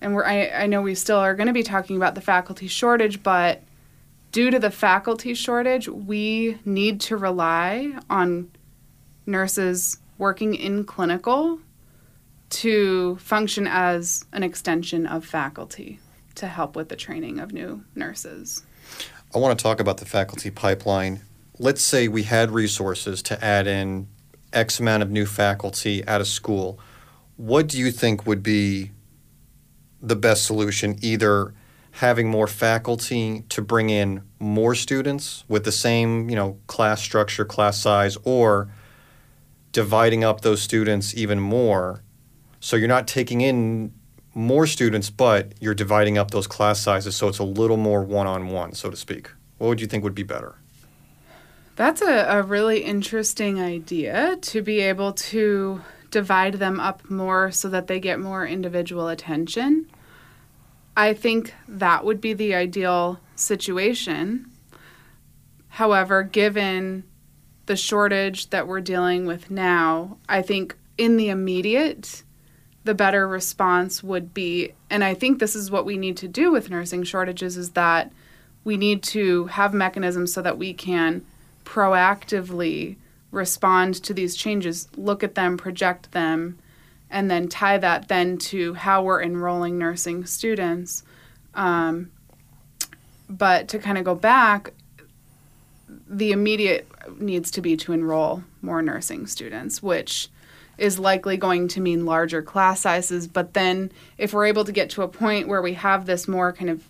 and 0.00 0.14
we're 0.14 0.24
I, 0.24 0.48
I 0.48 0.66
know 0.66 0.82
we 0.82 0.94
still 0.94 1.18
are 1.18 1.34
going 1.34 1.48
to 1.48 1.52
be 1.52 1.62
talking 1.62 1.96
about 1.96 2.14
the 2.14 2.20
faculty 2.20 2.68
shortage 2.68 3.22
but 3.22 3.62
due 4.30 4.50
to 4.50 4.58
the 4.58 4.70
faculty 4.70 5.34
shortage 5.34 5.88
we 5.88 6.58
need 6.64 7.00
to 7.02 7.16
rely 7.16 7.98
on 8.08 8.50
nurses 9.26 9.98
working 10.16 10.54
in 10.54 10.84
clinical 10.84 11.60
to 12.50 13.16
function 13.16 13.66
as 13.66 14.24
an 14.32 14.42
extension 14.42 15.06
of 15.06 15.24
faculty 15.24 16.00
to 16.34 16.46
help 16.46 16.76
with 16.76 16.88
the 16.88 16.96
training 16.96 17.38
of 17.38 17.52
new 17.52 17.84
nurses. 17.94 18.62
I 19.34 19.38
want 19.38 19.58
to 19.58 19.62
talk 19.62 19.80
about 19.80 19.98
the 19.98 20.06
faculty 20.06 20.50
pipeline 20.50 21.20
let's 21.58 21.82
say 21.82 22.08
we 22.08 22.22
had 22.22 22.50
resources 22.50 23.22
to 23.22 23.44
add 23.44 23.66
in 23.66 24.08
X 24.52 24.80
amount 24.80 25.02
of 25.02 25.10
new 25.10 25.26
faculty 25.26 26.02
at 26.04 26.20
a 26.20 26.24
school, 26.24 26.78
what 27.36 27.68
do 27.68 27.78
you 27.78 27.90
think 27.90 28.26
would 28.26 28.42
be 28.42 28.92
the 30.00 30.16
best 30.16 30.44
solution? 30.44 30.96
Either 31.02 31.54
having 31.92 32.28
more 32.28 32.46
faculty 32.46 33.44
to 33.48 33.60
bring 33.60 33.90
in 33.90 34.22
more 34.38 34.74
students 34.74 35.44
with 35.48 35.64
the 35.64 35.72
same, 35.72 36.30
you 36.30 36.36
know, 36.36 36.58
class 36.66 37.02
structure, 37.02 37.44
class 37.44 37.80
size, 37.80 38.16
or 38.24 38.68
dividing 39.72 40.24
up 40.24 40.40
those 40.40 40.62
students 40.62 41.14
even 41.14 41.40
more. 41.40 42.02
So 42.60 42.76
you're 42.76 42.88
not 42.88 43.06
taking 43.06 43.40
in 43.40 43.92
more 44.34 44.66
students, 44.66 45.10
but 45.10 45.52
you're 45.60 45.74
dividing 45.74 46.18
up 46.18 46.30
those 46.30 46.46
class 46.46 46.80
sizes 46.80 47.16
so 47.16 47.28
it's 47.28 47.38
a 47.38 47.44
little 47.44 47.76
more 47.76 48.02
one 48.02 48.26
on 48.26 48.48
one, 48.48 48.72
so 48.72 48.90
to 48.90 48.96
speak. 48.96 49.30
What 49.58 49.68
would 49.68 49.80
you 49.80 49.86
think 49.88 50.04
would 50.04 50.14
be 50.14 50.22
better? 50.22 50.56
That's 51.78 52.02
a, 52.02 52.26
a 52.28 52.42
really 52.42 52.82
interesting 52.82 53.60
idea 53.60 54.36
to 54.42 54.62
be 54.62 54.80
able 54.80 55.12
to 55.12 55.80
divide 56.10 56.54
them 56.54 56.80
up 56.80 57.08
more 57.08 57.52
so 57.52 57.68
that 57.68 57.86
they 57.86 58.00
get 58.00 58.18
more 58.18 58.44
individual 58.44 59.06
attention. 59.06 59.88
I 60.96 61.14
think 61.14 61.54
that 61.68 62.04
would 62.04 62.20
be 62.20 62.32
the 62.32 62.52
ideal 62.52 63.20
situation. 63.36 64.50
However, 65.68 66.24
given 66.24 67.04
the 67.66 67.76
shortage 67.76 68.50
that 68.50 68.66
we're 68.66 68.80
dealing 68.80 69.24
with 69.24 69.48
now, 69.48 70.18
I 70.28 70.42
think 70.42 70.76
in 70.96 71.16
the 71.16 71.28
immediate, 71.28 72.24
the 72.82 72.94
better 72.94 73.28
response 73.28 74.02
would 74.02 74.34
be, 74.34 74.72
and 74.90 75.04
I 75.04 75.14
think 75.14 75.38
this 75.38 75.54
is 75.54 75.70
what 75.70 75.86
we 75.86 75.96
need 75.96 76.16
to 76.16 76.26
do 76.26 76.50
with 76.50 76.70
nursing 76.70 77.04
shortages, 77.04 77.56
is 77.56 77.70
that 77.70 78.12
we 78.64 78.76
need 78.76 79.04
to 79.04 79.44
have 79.46 79.72
mechanisms 79.72 80.32
so 80.32 80.42
that 80.42 80.58
we 80.58 80.74
can 80.74 81.24
proactively 81.68 82.96
respond 83.30 83.94
to 84.02 84.14
these 84.14 84.34
changes, 84.34 84.88
look 84.96 85.22
at 85.22 85.34
them, 85.34 85.58
project 85.58 86.12
them, 86.12 86.58
and 87.10 87.30
then 87.30 87.46
tie 87.46 87.76
that 87.76 88.08
then 88.08 88.38
to 88.38 88.72
how 88.74 89.02
we're 89.02 89.22
enrolling 89.22 89.76
nursing 89.76 90.24
students. 90.24 91.02
Um, 91.54 92.10
but 93.28 93.68
to 93.68 93.78
kind 93.78 93.98
of 93.98 94.04
go 94.04 94.14
back, 94.14 94.72
the 96.08 96.32
immediate 96.32 96.88
needs 97.20 97.50
to 97.50 97.60
be 97.60 97.76
to 97.76 97.92
enroll 97.92 98.42
more 98.62 98.80
nursing 98.80 99.26
students, 99.26 99.82
which 99.82 100.28
is 100.78 100.98
likely 100.98 101.36
going 101.36 101.68
to 101.68 101.80
mean 101.80 102.06
larger 102.06 102.40
class 102.40 102.80
sizes. 102.80 103.26
But 103.26 103.52
then, 103.52 103.92
if 104.16 104.32
we're 104.32 104.46
able 104.46 104.64
to 104.64 104.72
get 104.72 104.88
to 104.90 105.02
a 105.02 105.08
point 105.08 105.48
where 105.48 105.60
we 105.60 105.74
have 105.74 106.06
this 106.06 106.26
more 106.26 106.52
kind 106.52 106.70
of 106.70 106.82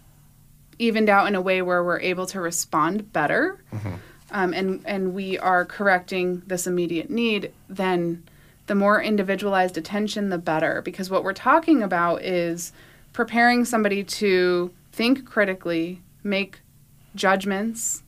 evened 0.79 1.09
out 1.09 1.27
in 1.27 1.35
a 1.35 1.41
way 1.41 1.62
where 1.62 1.83
we're 1.83 2.01
able 2.01 2.27
to 2.27 2.41
respond 2.41 3.12
better, 3.12 3.61
mm-hmm. 3.73 3.95
Um, 4.31 4.53
and 4.53 4.83
and 4.85 5.14
we 5.14 5.38
are 5.38 5.64
correcting 5.64 6.43
this 6.47 6.67
immediate 6.67 7.11
need, 7.11 7.53
then 7.69 8.25
the 8.67 8.75
more 8.75 9.03
individualized 9.03 9.79
attention, 9.79 10.29
the 10.29 10.38
better. 10.38 10.83
Because 10.83 11.11
what 11.11 11.25
we're 11.25 11.33
talking 11.33 11.83
about 11.83 12.23
is 12.23 12.73
preparing 13.12 13.64
somebody 13.64 14.05
to 14.05 14.71
think 14.93 15.25
critically, 15.25 16.03
make 16.23 16.61
judgments, 17.14 18.03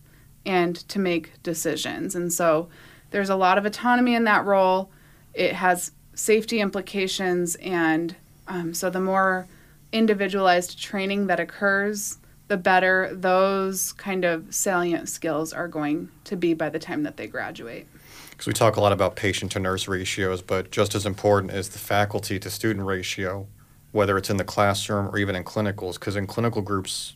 and 0.45 0.77
to 0.89 0.99
make 0.99 1.43
decisions. 1.43 2.15
And 2.15 2.33
so 2.33 2.69
there's 3.11 3.31
a 3.31 3.37
lot 3.37 3.59
of 3.59 3.65
autonomy 3.65 4.15
in 4.15 4.25
that 4.25 4.45
role. 4.45 4.91
It 5.35 5.55
has 5.55 5.93
safety 6.15 6.61
implications, 6.61 7.57
and 7.57 8.15
um, 8.47 8.75
so 8.75 8.91
the 8.91 9.01
more 9.01 9.47
individualized 9.93 10.79
training 10.79 11.27
that 11.29 11.41
occurs, 11.41 12.19
the 12.51 12.57
better 12.57 13.09
those 13.13 13.93
kind 13.93 14.25
of 14.25 14.53
salient 14.53 15.09
skills 15.09 15.53
are 15.53 15.69
going 15.69 16.09
to 16.25 16.35
be 16.35 16.53
by 16.53 16.69
the 16.69 16.81
time 16.81 17.05
that 17.05 17.17
they 17.17 17.29
graduate. 17.29 17.87
Because 18.31 18.49
we 18.49 18.53
talk 18.53 18.75
a 18.75 18.81
lot 18.81 18.91
about 18.91 19.15
patient 19.15 19.53
to 19.53 19.61
nurse 19.61 19.87
ratios, 19.87 20.43
but 20.43 20.73
just 20.73 20.97
as 20.97 21.07
important 21.07 21.53
is 21.53 21.69
the 21.69 21.79
faculty 21.79 22.41
to 22.41 22.51
student 22.51 22.85
ratio, 22.85 23.47
whether 23.93 24.19
it's 24.19 24.31
in 24.31 24.37
the 24.37 24.43
classroom 24.43 25.07
or 25.07 25.19
even 25.19 25.37
in 25.37 25.45
clinicals. 25.45 25.95
Because 25.95 26.17
in 26.17 26.27
clinical 26.27 26.61
groups, 26.61 27.15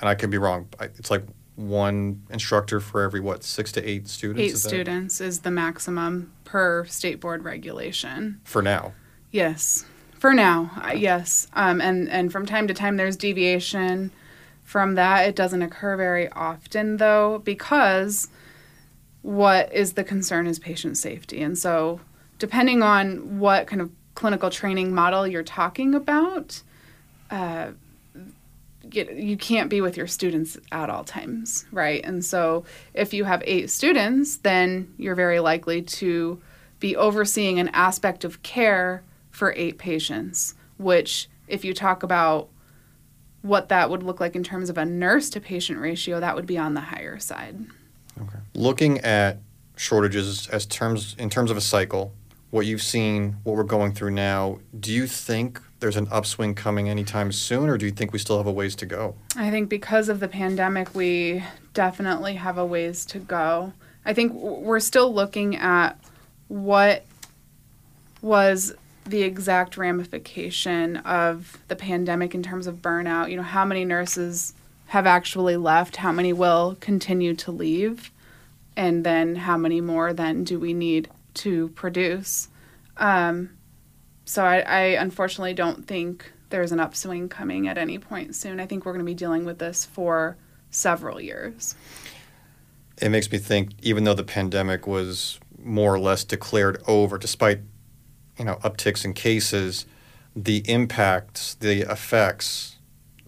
and 0.00 0.08
I 0.08 0.16
could 0.16 0.30
be 0.30 0.38
wrong, 0.38 0.68
it's 0.80 1.12
like 1.12 1.22
one 1.54 2.24
instructor 2.30 2.80
for 2.80 3.02
every 3.02 3.20
what 3.20 3.44
six 3.44 3.70
to 3.70 3.88
eight 3.88 4.08
students. 4.08 4.40
Eight 4.40 4.54
is 4.54 4.62
students 4.64 5.20
is 5.20 5.40
the 5.42 5.52
maximum 5.52 6.32
per 6.42 6.86
state 6.86 7.20
board 7.20 7.44
regulation. 7.44 8.40
For 8.42 8.62
now. 8.62 8.94
Yes, 9.30 9.84
for 10.18 10.34
now, 10.34 10.72
yes. 10.92 11.46
Um, 11.52 11.80
and 11.80 12.08
and 12.08 12.32
from 12.32 12.46
time 12.46 12.66
to 12.66 12.74
time, 12.74 12.96
there's 12.96 13.16
deviation 13.16 14.10
from 14.66 14.96
that. 14.96 15.26
It 15.26 15.34
doesn't 15.34 15.62
occur 15.62 15.96
very 15.96 16.28
often 16.32 16.98
though, 16.98 17.40
because 17.42 18.28
what 19.22 19.72
is 19.72 19.94
the 19.94 20.04
concern 20.04 20.46
is 20.46 20.58
patient 20.58 20.98
safety, 20.98 21.40
and 21.40 21.56
so 21.56 22.00
depending 22.38 22.82
on 22.82 23.38
what 23.38 23.66
kind 23.66 23.80
of 23.80 23.90
clinical 24.14 24.50
training 24.50 24.92
model 24.92 25.26
you're 25.26 25.42
talking 25.42 25.94
about. 25.94 26.62
Uh, 27.30 27.68
you 28.92 29.36
can't 29.36 29.68
be 29.68 29.80
with 29.80 29.96
your 29.96 30.06
students 30.06 30.56
at 30.70 30.88
all 30.88 31.02
times, 31.04 31.66
right? 31.72 32.04
And 32.04 32.24
so 32.24 32.64
if 32.94 33.12
you 33.12 33.24
have 33.24 33.42
eight 33.44 33.68
students, 33.68 34.36
then 34.38 34.92
you're 34.96 35.16
very 35.16 35.40
likely 35.40 35.82
to 35.82 36.40
be 36.78 36.94
overseeing 36.94 37.58
an 37.58 37.68
aspect 37.70 38.24
of 38.24 38.42
care 38.42 39.02
for 39.30 39.52
eight 39.56 39.76
patients, 39.76 40.54
which, 40.78 41.28
if 41.48 41.64
you 41.64 41.74
talk 41.74 42.02
about 42.02 42.48
what 43.46 43.68
that 43.68 43.90
would 43.90 44.02
look 44.02 44.20
like 44.20 44.34
in 44.34 44.42
terms 44.42 44.68
of 44.70 44.78
a 44.78 44.84
nurse 44.84 45.30
to 45.30 45.40
patient 45.40 45.78
ratio, 45.78 46.20
that 46.20 46.34
would 46.34 46.46
be 46.46 46.58
on 46.58 46.74
the 46.74 46.80
higher 46.80 47.18
side. 47.18 47.56
Okay. 48.20 48.38
Looking 48.54 48.98
at 49.00 49.38
shortages 49.76 50.48
as 50.48 50.66
terms 50.66 51.14
in 51.18 51.30
terms 51.30 51.50
of 51.50 51.56
a 51.56 51.60
cycle, 51.60 52.12
what 52.50 52.66
you've 52.66 52.82
seen, 52.82 53.36
what 53.44 53.56
we're 53.56 53.64
going 53.64 53.92
through 53.92 54.12
now, 54.12 54.58
do 54.78 54.92
you 54.92 55.06
think 55.06 55.60
there's 55.80 55.96
an 55.96 56.08
upswing 56.10 56.54
coming 56.54 56.88
anytime 56.88 57.30
soon, 57.30 57.68
or 57.68 57.76
do 57.76 57.84
you 57.84 57.92
think 57.92 58.12
we 58.12 58.18
still 58.18 58.38
have 58.38 58.46
a 58.46 58.52
ways 58.52 58.74
to 58.76 58.86
go? 58.86 59.14
I 59.36 59.50
think 59.50 59.68
because 59.68 60.08
of 60.08 60.20
the 60.20 60.28
pandemic, 60.28 60.94
we 60.94 61.44
definitely 61.74 62.34
have 62.36 62.56
a 62.56 62.64
ways 62.64 63.04
to 63.06 63.18
go. 63.18 63.72
I 64.04 64.14
think 64.14 64.32
we're 64.32 64.80
still 64.80 65.12
looking 65.12 65.56
at 65.56 65.98
what 66.48 67.04
was 68.22 68.74
the 69.06 69.22
exact 69.22 69.76
ramification 69.76 70.96
of 70.98 71.58
the 71.68 71.76
pandemic 71.76 72.34
in 72.34 72.42
terms 72.42 72.66
of 72.66 72.76
burnout. 72.76 73.30
You 73.30 73.36
know, 73.36 73.42
how 73.42 73.64
many 73.64 73.84
nurses 73.84 74.54
have 74.86 75.06
actually 75.06 75.56
left, 75.56 75.96
how 75.96 76.12
many 76.12 76.32
will 76.32 76.76
continue 76.80 77.34
to 77.34 77.50
leave, 77.50 78.10
and 78.76 79.04
then 79.04 79.36
how 79.36 79.56
many 79.56 79.80
more 79.80 80.12
then 80.12 80.44
do 80.44 80.58
we 80.58 80.72
need 80.72 81.08
to 81.34 81.68
produce? 81.70 82.48
Um, 82.96 83.50
so 84.24 84.44
I, 84.44 84.58
I 84.60 84.80
unfortunately 85.00 85.54
don't 85.54 85.86
think 85.86 86.32
there's 86.50 86.72
an 86.72 86.80
upswing 86.80 87.28
coming 87.28 87.68
at 87.68 87.78
any 87.78 87.98
point 87.98 88.34
soon. 88.34 88.60
I 88.60 88.66
think 88.66 88.84
we're 88.84 88.92
going 88.92 89.04
to 89.04 89.10
be 89.10 89.14
dealing 89.14 89.44
with 89.44 89.58
this 89.58 89.84
for 89.84 90.36
several 90.70 91.20
years. 91.20 91.74
It 93.00 93.10
makes 93.10 93.30
me 93.30 93.38
think, 93.38 93.72
even 93.82 94.04
though 94.04 94.14
the 94.14 94.24
pandemic 94.24 94.86
was 94.86 95.38
more 95.58 95.94
or 95.94 95.98
less 95.98 96.24
declared 96.24 96.82
over, 96.86 97.18
despite 97.18 97.60
you 98.38 98.44
know 98.44 98.56
upticks 98.56 99.04
in 99.04 99.14
cases, 99.14 99.86
the 100.34 100.58
impacts, 100.70 101.54
the 101.54 101.80
effects, 101.90 102.76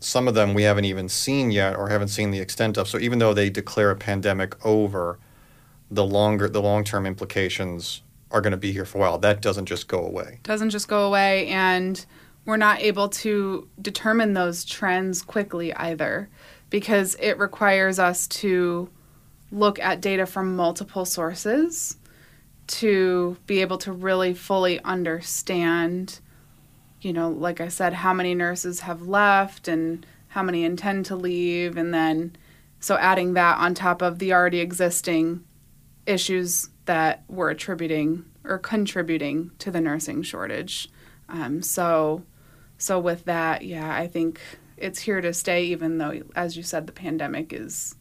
some 0.00 0.28
of 0.28 0.34
them 0.34 0.54
we 0.54 0.62
haven't 0.62 0.84
even 0.84 1.08
seen 1.08 1.50
yet 1.50 1.76
or 1.76 1.88
haven't 1.88 2.08
seen 2.08 2.30
the 2.30 2.40
extent 2.40 2.76
of. 2.76 2.88
So 2.88 2.98
even 2.98 3.18
though 3.18 3.34
they 3.34 3.50
declare 3.50 3.90
a 3.90 3.96
pandemic 3.96 4.64
over, 4.64 5.18
the 5.90 6.04
longer 6.04 6.48
the 6.48 6.62
long 6.62 6.84
term 6.84 7.06
implications 7.06 8.02
are 8.30 8.40
going 8.40 8.50
to 8.50 8.58
be 8.58 8.72
here 8.72 8.84
for 8.84 8.98
a 8.98 9.00
while. 9.00 9.18
That 9.18 9.40
doesn't 9.40 9.66
just 9.66 9.88
go 9.88 10.04
away. 10.04 10.40
Doesn't 10.42 10.70
just 10.70 10.88
go 10.88 11.06
away, 11.06 11.48
and 11.48 12.04
we're 12.44 12.56
not 12.58 12.80
able 12.80 13.08
to 13.08 13.68
determine 13.80 14.34
those 14.34 14.64
trends 14.64 15.22
quickly 15.22 15.72
either 15.74 16.28
because 16.70 17.16
it 17.20 17.38
requires 17.38 17.98
us 17.98 18.26
to 18.26 18.90
look 19.50 19.78
at 19.78 20.00
data 20.00 20.26
from 20.26 20.54
multiple 20.56 21.06
sources 21.06 21.96
to 22.68 23.36
be 23.46 23.60
able 23.60 23.78
to 23.78 23.92
really 23.92 24.34
fully 24.34 24.80
understand 24.84 26.20
you 27.00 27.12
know 27.12 27.28
like 27.28 27.60
i 27.60 27.68
said 27.68 27.92
how 27.92 28.12
many 28.12 28.34
nurses 28.34 28.80
have 28.80 29.02
left 29.02 29.68
and 29.68 30.06
how 30.28 30.42
many 30.42 30.64
intend 30.64 31.04
to 31.04 31.16
leave 31.16 31.76
and 31.76 31.92
then 31.92 32.34
so 32.80 32.96
adding 32.96 33.34
that 33.34 33.58
on 33.58 33.74
top 33.74 34.02
of 34.02 34.18
the 34.18 34.32
already 34.32 34.60
existing 34.60 35.44
issues 36.06 36.70
that 36.86 37.22
we're 37.28 37.50
attributing 37.50 38.24
or 38.44 38.58
contributing 38.58 39.52
to 39.58 39.70
the 39.70 39.80
nursing 39.80 40.22
shortage. 40.22 40.88
Um, 41.28 41.62
so, 41.62 42.24
so 42.78 42.98
with 42.98 43.26
that, 43.26 43.62
yeah, 43.62 43.94
I 43.94 44.06
think 44.06 44.40
it's 44.76 45.00
here 45.00 45.20
to 45.20 45.34
stay. 45.34 45.64
Even 45.66 45.98
though, 45.98 46.22
as 46.34 46.56
you 46.56 46.62
said, 46.62 46.86
the 46.86 46.92
pandemic 46.92 47.52
is. 47.52 47.94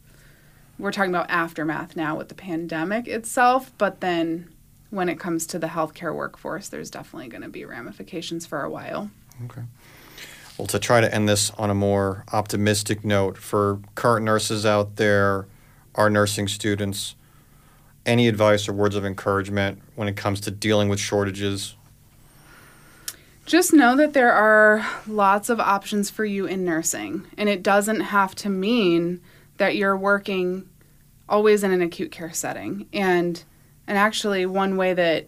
We're 0.78 0.92
talking 0.92 1.10
about 1.10 1.28
aftermath 1.28 1.96
now 1.96 2.16
with 2.16 2.28
the 2.28 2.36
pandemic 2.36 3.08
itself, 3.08 3.72
but 3.78 4.00
then 4.00 4.48
when 4.90 5.08
it 5.08 5.18
comes 5.18 5.46
to 5.48 5.58
the 5.58 5.68
healthcare 5.68 6.14
workforce, 6.14 6.68
there's 6.68 6.90
definitely 6.90 7.28
going 7.28 7.42
to 7.42 7.48
be 7.48 7.64
ramifications 7.64 8.46
for 8.46 8.62
a 8.62 8.70
while. 8.70 9.10
Okay. 9.44 9.62
Well, 10.56 10.66
to 10.66 10.78
try 10.78 11.00
to 11.00 11.14
end 11.14 11.28
this 11.28 11.50
on 11.50 11.70
a 11.70 11.74
more 11.74 12.24
optimistic 12.32 13.04
note, 13.04 13.38
for 13.38 13.80
current 13.94 14.24
nurses 14.24 14.66
out 14.66 14.96
there, 14.96 15.46
our 15.94 16.10
nursing 16.10 16.48
students, 16.48 17.14
any 18.04 18.26
advice 18.26 18.68
or 18.68 18.72
words 18.72 18.96
of 18.96 19.04
encouragement 19.04 19.80
when 19.94 20.08
it 20.08 20.16
comes 20.16 20.40
to 20.40 20.50
dealing 20.50 20.88
with 20.88 20.98
shortages? 20.98 21.76
Just 23.46 23.72
know 23.72 23.96
that 23.96 24.14
there 24.14 24.32
are 24.32 24.86
lots 25.06 25.48
of 25.48 25.60
options 25.60 26.10
for 26.10 26.24
you 26.24 26.44
in 26.46 26.64
nursing, 26.64 27.26
and 27.36 27.48
it 27.48 27.62
doesn't 27.62 28.00
have 28.00 28.34
to 28.36 28.48
mean 28.48 29.20
that 29.58 29.76
you're 29.76 29.96
working 29.96 30.68
always 31.28 31.62
in 31.62 31.70
an 31.70 31.82
acute 31.82 32.10
care 32.10 32.32
setting. 32.32 32.88
And 32.92 33.42
and 33.88 33.98
actually 33.98 34.46
one 34.46 34.76
way 34.76 34.94
that 34.94 35.26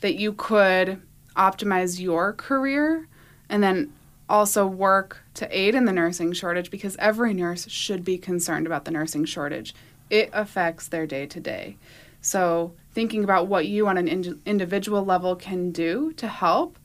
that 0.00 0.14
you 0.14 0.32
could 0.32 1.02
optimize 1.36 2.00
your 2.00 2.32
career 2.32 3.08
and 3.48 3.62
then 3.62 3.92
also 4.28 4.66
work 4.66 5.22
to 5.34 5.58
aid 5.58 5.74
in 5.74 5.84
the 5.84 5.92
nursing 5.92 6.32
shortage 6.32 6.70
because 6.70 6.96
every 6.98 7.34
nurse 7.34 7.68
should 7.68 8.04
be 8.04 8.16
concerned 8.16 8.66
about 8.66 8.84
the 8.84 8.90
nursing 8.90 9.24
shortage. 9.24 9.74
It 10.08 10.30
affects 10.32 10.86
their 10.86 11.06
day 11.06 11.26
to 11.26 11.40
day. 11.40 11.76
So, 12.20 12.74
thinking 12.92 13.24
about 13.24 13.48
what 13.48 13.66
you 13.66 13.86
on 13.88 13.96
an 13.96 14.08
in- 14.08 14.40
individual 14.46 15.04
level 15.04 15.34
can 15.34 15.70
do 15.70 16.12
to 16.14 16.28
help 16.28 16.78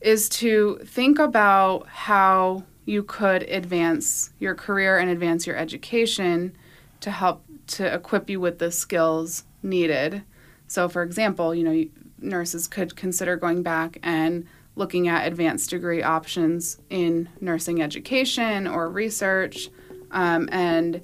is 0.00 0.28
to 0.28 0.78
think 0.84 1.18
about 1.18 1.86
how 1.88 2.64
you 2.84 3.02
could 3.02 3.42
advance 3.44 4.30
your 4.38 4.54
career 4.54 4.98
and 4.98 5.10
advance 5.10 5.46
your 5.46 5.56
education 5.56 6.56
to 7.00 7.10
help 7.10 7.44
to 7.66 7.94
equip 7.94 8.28
you 8.28 8.38
with 8.38 8.58
the 8.58 8.70
skills 8.70 9.44
needed. 9.64 10.22
So, 10.66 10.88
for 10.88 11.02
example, 11.02 11.54
you 11.54 11.64
know, 11.64 11.84
nurses 12.20 12.68
could 12.68 12.96
consider 12.96 13.36
going 13.36 13.62
back 13.62 13.98
and 14.02 14.46
looking 14.76 15.08
at 15.08 15.26
advanced 15.26 15.70
degree 15.70 16.02
options 16.02 16.78
in 16.90 17.28
nursing 17.40 17.80
education 17.80 18.66
or 18.66 18.88
research. 18.88 19.70
Um, 20.10 20.48
and 20.52 21.00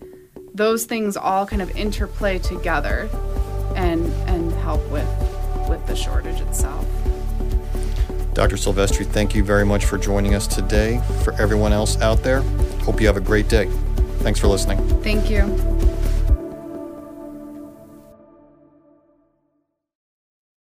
those 0.55 0.85
things 0.85 1.17
all 1.17 1.47
kind 1.47 1.63
of 1.63 1.71
interplay 1.77 2.39
together 2.39 3.09
and, 3.77 4.07
and 4.29 4.53
help 4.53 4.81
with, 4.91 5.09
with 5.69 5.85
the 5.87 5.95
shortage 5.95 6.41
itself. 6.41 6.87
Dr. 8.35 8.57
Silvestri, 8.57 9.07
thank 9.07 9.35
you 9.35 9.45
very 9.45 9.67
much 9.67 9.85
for 9.85 9.99
joining 9.99 10.35
us 10.35 10.47
today. 10.47 11.01
For 11.25 11.33
everyone 11.35 11.73
else 11.73 12.01
out 12.01 12.23
there, 12.23 12.43
hope 12.83 13.01
you 13.01 13.07
have 13.07 13.17
a 13.17 13.21
great 13.21 13.49
day. 13.49 13.67
Thanks 14.21 14.41
for 14.41 14.47
listening. 14.47 14.79
Thank 15.03 15.31
you. 15.31 15.80